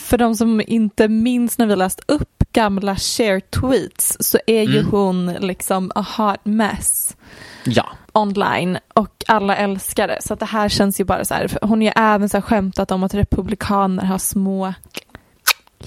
[0.00, 4.78] för de som inte minns när vi läst upp gamla share tweets så är ju
[4.78, 4.90] Mm.
[4.90, 7.16] hon liksom a hot mess
[7.64, 10.18] Ja, online och alla älskar det.
[10.22, 12.42] Så att det här känns ju bara så här, hon har ju även så här
[12.42, 14.74] skämtat om att republikaner har små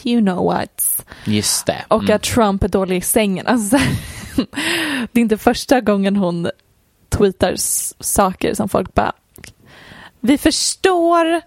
[0.03, 1.05] you know what.
[1.25, 1.85] Just det.
[1.87, 2.15] Och Mm.
[2.15, 3.47] att Trump är dålig i sängen.
[3.47, 3.77] Alltså,
[5.11, 6.49] det är inte första gången hon
[7.09, 7.53] tweetar
[8.03, 9.13] saker som folk bara,
[10.23, 11.41] vi förstår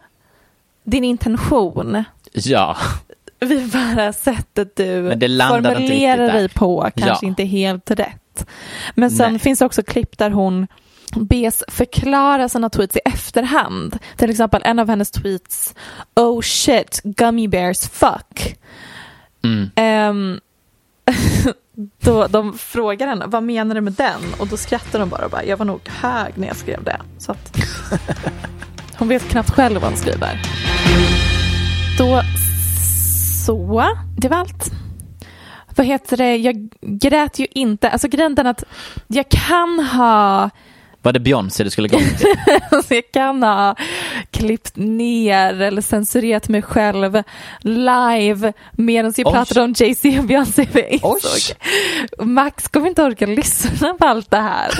[0.85, 2.05] din intention.
[2.33, 2.77] Ja,
[3.41, 4.85] Vi bara sättet du
[5.49, 7.29] formulerar dig på kanske Ja.
[7.29, 8.47] inte helt rätt.
[8.95, 9.41] Men sen Nej.
[9.41, 10.67] finns det också klipp där hon
[11.17, 13.99] bes förklara sina tweets i efterhand.
[14.17, 15.75] Till exempel en av hennes tweets,
[16.17, 18.57] oh shit, gummy bears fuck.
[19.45, 19.71] mm.
[19.77, 20.41] Ehm,
[22.01, 24.21] då de frågar henne, vad menar du med den?
[24.39, 27.01] Och då skrattar hon bara och bara, jag var nog hög när jag skrev det.
[27.19, 27.57] Så att
[28.99, 30.43] hon vet knappt själv vad hon skriver.
[31.99, 32.23] Då
[33.47, 33.85] så,
[34.19, 34.73] det var allt.
[35.77, 37.91] Vad heter det, jag grät ju inte.
[37.91, 38.65] Alltså grejen att
[39.07, 40.51] jag kan ha
[41.03, 42.35] Var det Beyoncé du skulle gå till?
[42.97, 43.77] Jag kan ha
[44.31, 47.23] klippt ner eller censurerat mig själv
[47.61, 49.33] live medan jag Oj.
[49.33, 50.67] pratade om Jay-Z och Beyoncé.
[50.75, 51.01] Oj.
[51.03, 51.57] insåg,
[52.27, 54.71] Max kommer inte orka lyssna på allt det här.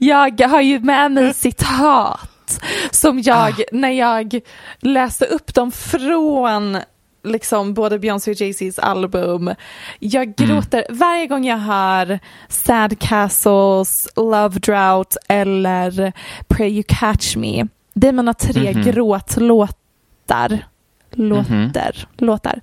[0.00, 2.60] Jag har ju med mig citat
[2.90, 3.64] som jag, Ah.
[3.72, 4.40] när jag
[4.80, 6.78] läste upp dem från
[7.24, 9.54] liksom både Beyoncé och Jay-Z's album.
[9.98, 10.34] Jag Mm.
[10.36, 12.18] gråter varje gång jag hör
[12.48, 16.12] Sad Castles, Love Drought eller
[16.48, 17.64] Pray You Catch Me.
[17.94, 18.82] Det är mina tre Mhm.
[18.82, 20.66] gråtlåtar.
[21.10, 22.60] Låter, låtar.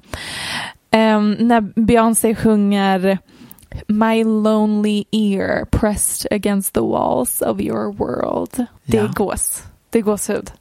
[0.92, 3.18] Ehm, när Beyoncé sjunger
[3.88, 8.66] My lonely ear pressed against the walls of your world.
[8.84, 9.64] Det är gås.
[9.90, 10.52] Det är gåshud.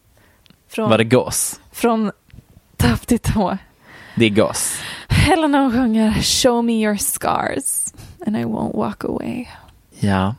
[0.69, 1.61] Från, Var det gås?
[1.73, 2.11] från
[2.77, 3.59] topp till tå.
[4.17, 4.79] Det är gås.
[5.27, 7.93] Hon sjunger Show me your scars
[8.27, 9.47] and I won't walk away.
[10.01, 10.35] Ja.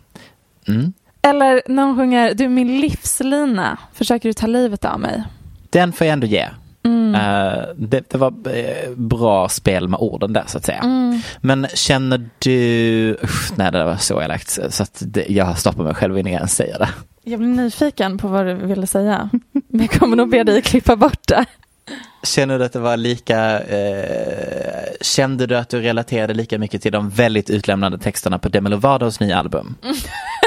[0.68, 0.94] Mm.
[1.30, 5.24] Eller när hon sjunger Du är min livslina, försöker du ta livet av mig?
[5.70, 6.46] Den får jag ändå ge.
[6.84, 7.16] Mm.
[7.16, 10.80] Eh, det, det var eh, bra spel med orden där så att säga.
[10.80, 11.22] Mm.
[11.42, 15.96] Men känner du, usch, nej det var så elakt så att det, jag stoppar mig
[15.96, 16.90] själv innan jag ens säger det.
[17.24, 19.30] Jag blir nyfiken på vad du ville säga.
[19.52, 21.46] Men jag kommer nog be dig klippa bort det.
[22.24, 26.92] Känner du att det var lika, eh, kände du att du relaterade lika mycket till
[26.92, 29.76] de väldigt utlämnande texterna på Demi Lovatos nya album?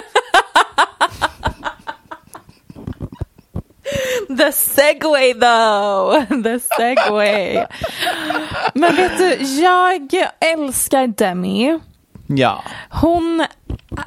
[4.28, 6.42] The segway though!
[6.42, 7.66] The segway.
[8.74, 10.10] Men vet du, jag
[10.40, 11.78] älskar Demi.
[12.26, 12.64] Ja.
[12.90, 13.46] Hon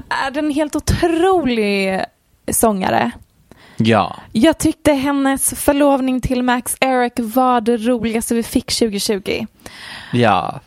[0.10, 2.04] är en helt otrolig
[2.52, 3.12] sångare.
[3.78, 4.20] Ja.
[4.32, 9.46] Jag tyckte hennes förlovning till Max Eric var det roligaste vi fick 2020.
[10.14, 10.60] Ja.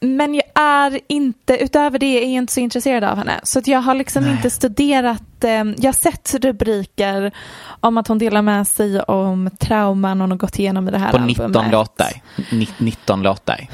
[0.00, 3.40] Men jag är inte, utöver det är jag inte så intresserad av henne.
[3.42, 4.32] Så att jag har liksom Nej.
[4.32, 7.32] inte studerat, eh, jag har sett rubriker
[7.80, 11.10] om att hon delar med sig om trauman hon har gått igenom i det här
[11.10, 11.38] På albumet.
[11.48, 12.12] 19 låtar.
[12.52, 13.66] Ni- 19 låtar.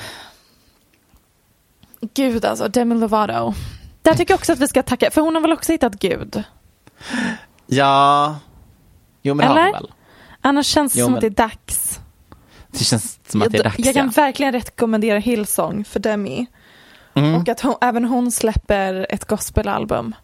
[2.15, 3.55] Gud alltså, Demi Lovato.
[4.03, 6.43] Där tycker jag också att vi ska tacka, för hon har väl också hittat Gud?
[7.67, 8.37] Ja.
[9.23, 9.65] Jo men har Eller?
[9.65, 9.93] hon väl.
[10.41, 12.01] Annars känns det Jo, som men- att det är dags.
[12.71, 14.13] Det känns som att det är dags jag kan ja.
[14.17, 16.47] verkligen rekommendera Hillsong för Demi.
[17.15, 17.35] Mm.
[17.35, 20.15] Och att hon, även hon släpper ett gospelalbum.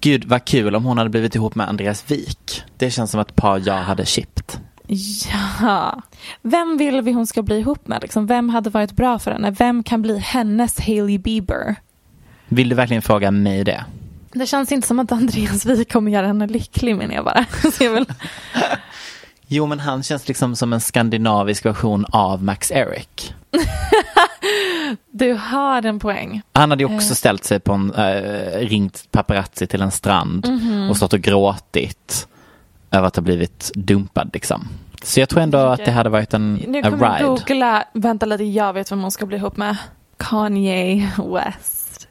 [0.00, 2.62] Gud vad kul om hon hade blivit ihop med Andreas Wik.
[2.76, 4.60] Det känns som ett par jag hade chippt.
[5.60, 6.02] Ja.
[6.42, 8.02] Vem vill vi hon ska bli ihop med?
[8.02, 8.26] Liksom?
[8.26, 9.50] Vem hade varit bra för henne?
[9.50, 11.76] Vem kan bli hennes Hailey Bieber?
[12.48, 13.84] Vill du verkligen fråga mig det?
[14.32, 17.44] Det känns inte som att Andreas Wik kommer göra henne lycklig menar jag bara.
[17.72, 18.06] Så jag vill...
[19.54, 23.34] Jo men han känns liksom som en skandinavisk version av Max Eric.
[25.10, 26.42] Du har en poäng.
[26.52, 27.14] Han hade ju också Eh.
[27.14, 30.90] ställt sig på en, äh, ringt paparazzi till en strand Mhm.
[30.90, 32.28] och stått och gråtit
[32.90, 34.68] över att ha blivit dumpad liksom.
[35.02, 37.26] Så jag tror ändå att det hade varit en Nu a kommer jag ride.
[37.28, 39.76] googla, vänta lite, jag vet vem hon ska bli ihop med.
[40.16, 42.08] Kanye West.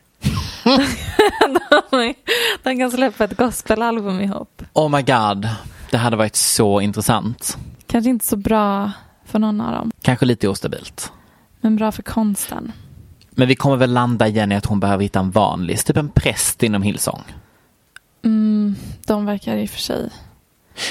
[0.63, 2.13] de,
[2.63, 4.61] de kan släppa ett gospelalbum ihop.
[4.73, 5.49] Oh my god,
[5.91, 7.57] det hade varit så intressant.
[7.87, 8.91] Kanske inte så bra
[9.25, 11.11] för någon av dem, Kanske lite ostabilt.
[11.61, 12.71] men bra för konsten.
[13.31, 16.09] Men vi kommer väl landa igen i att hon behöver hitta en vanlig, typ en
[16.09, 17.21] präst inom Hillsong.
[18.23, 18.75] Mm,
[19.07, 20.09] de verkar i och för sig.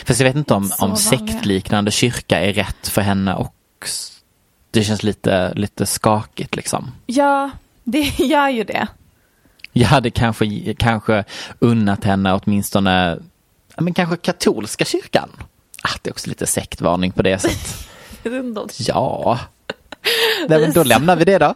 [0.04, 3.54] Fast jag vet inte om, om sektliknande kyrka är rätt för henne och
[4.70, 6.90] det känns lite, lite skakigt liksom.
[7.06, 7.50] Ja,
[7.84, 8.86] det gör ju det.
[9.72, 11.24] Jag hade kanske, kanske
[11.58, 13.18] unnat henne åtminstone,
[13.80, 15.30] men kanske katolska kyrkan.
[15.82, 17.86] Ah, det är också lite sektvarning på det sättet.
[18.78, 19.38] Ja.
[20.48, 21.54] Nej, men då lämnar vi det då.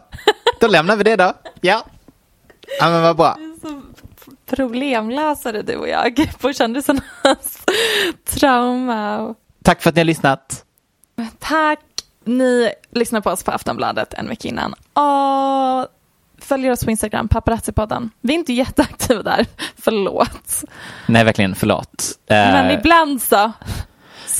[0.59, 1.33] Då lämnar vi det då.
[1.61, 1.85] Ja.
[2.79, 3.37] Ja men vad bra.
[4.45, 7.65] Problemlösare du och jag på kändisarnas
[8.25, 9.35] trauma.
[9.63, 10.65] Tack för att ni har lyssnat.
[11.39, 11.79] Tack
[12.23, 14.73] ni lyssnar på oss på Aftonbladet en vecka innan.
[14.73, 15.87] Och
[16.39, 18.09] följer oss på Instagram, paparazzi-podden.
[18.21, 19.45] Vi är inte jätteaktiva där,
[19.83, 20.63] förlåt.
[21.07, 22.05] Nej, verkligen förlåt.
[22.29, 23.51] Men Eh, ibland så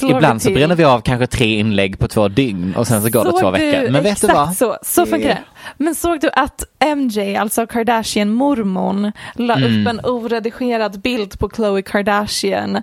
[0.09, 3.23] Ibland så bränner vi av kanske tre inlägg på två dygn och sen så går
[3.25, 3.91] det Såg två du- veckor.
[3.91, 4.55] Men vet du vad?
[4.55, 5.43] så, så funkar det.
[5.77, 6.63] Men såg du att
[6.95, 9.81] MJ, alltså Kardashian-mormon, la Mm.
[9.81, 12.81] upp en oredigerad bild på Khloe Kardashian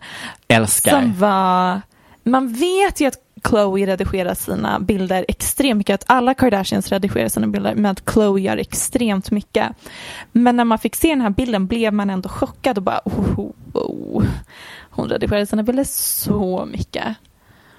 [0.48, 0.90] Älskar.
[0.90, 1.80] som var,
[2.24, 7.46] man vet ju att Khloe redigerar sina bilder extremt mycket, att alla Kardashians redigerar sina
[7.46, 9.68] bilder, men att Khloe gör extremt mycket.
[10.32, 13.40] Men när man fick se den här bilden blev man ändå chockad och bara, oh,
[13.40, 14.24] oh, oh.
[14.90, 17.16] hon redigerar sina bilder så mycket.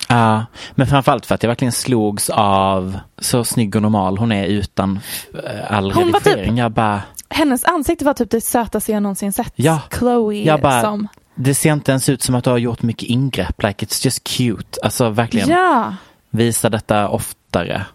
[0.10, 0.46] Ja,
[0.76, 5.00] men framförallt för att jag verkligen slogs av så snygg och normal hon är utan
[5.34, 6.58] eh, all Hon var typ- redigering.
[6.58, 9.54] Jag bara, Hennes ansikte var typ det sötaste jag någonsin sett.
[9.56, 9.80] Ja.
[9.90, 11.08] Khloe jag bara, som...
[11.36, 13.64] det ser inte ens ut som att du har gjort mycket ingrepp.
[13.64, 14.80] Like it's just cute.
[14.84, 15.96] Alltså verkligen Ja,
[16.30, 17.86] visa detta oftare.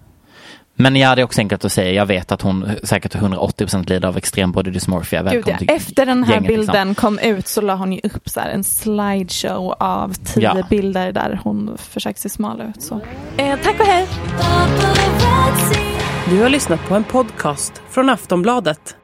[0.80, 1.92] Men ja, det är också enkelt att säga.
[1.92, 5.22] Jag vet att hon säkert 180% lider av extrem body dysmorphia.
[5.22, 5.56] gud ja.
[5.74, 6.66] Efter den här gänget, liksom.
[6.72, 10.66] bilden kom ut så la hon ju upp så här en slideshow av tio Ja.
[10.70, 12.82] bilder där hon försöker se smal ut.
[12.82, 13.00] Så.
[13.36, 14.06] Eh, tack och hej!
[16.30, 18.96] Du har lyssnat på en podcast från Aftonbladet.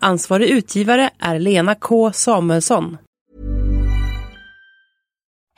[0.00, 2.98] Ansvarig utgivare är Lena K Samuelsson.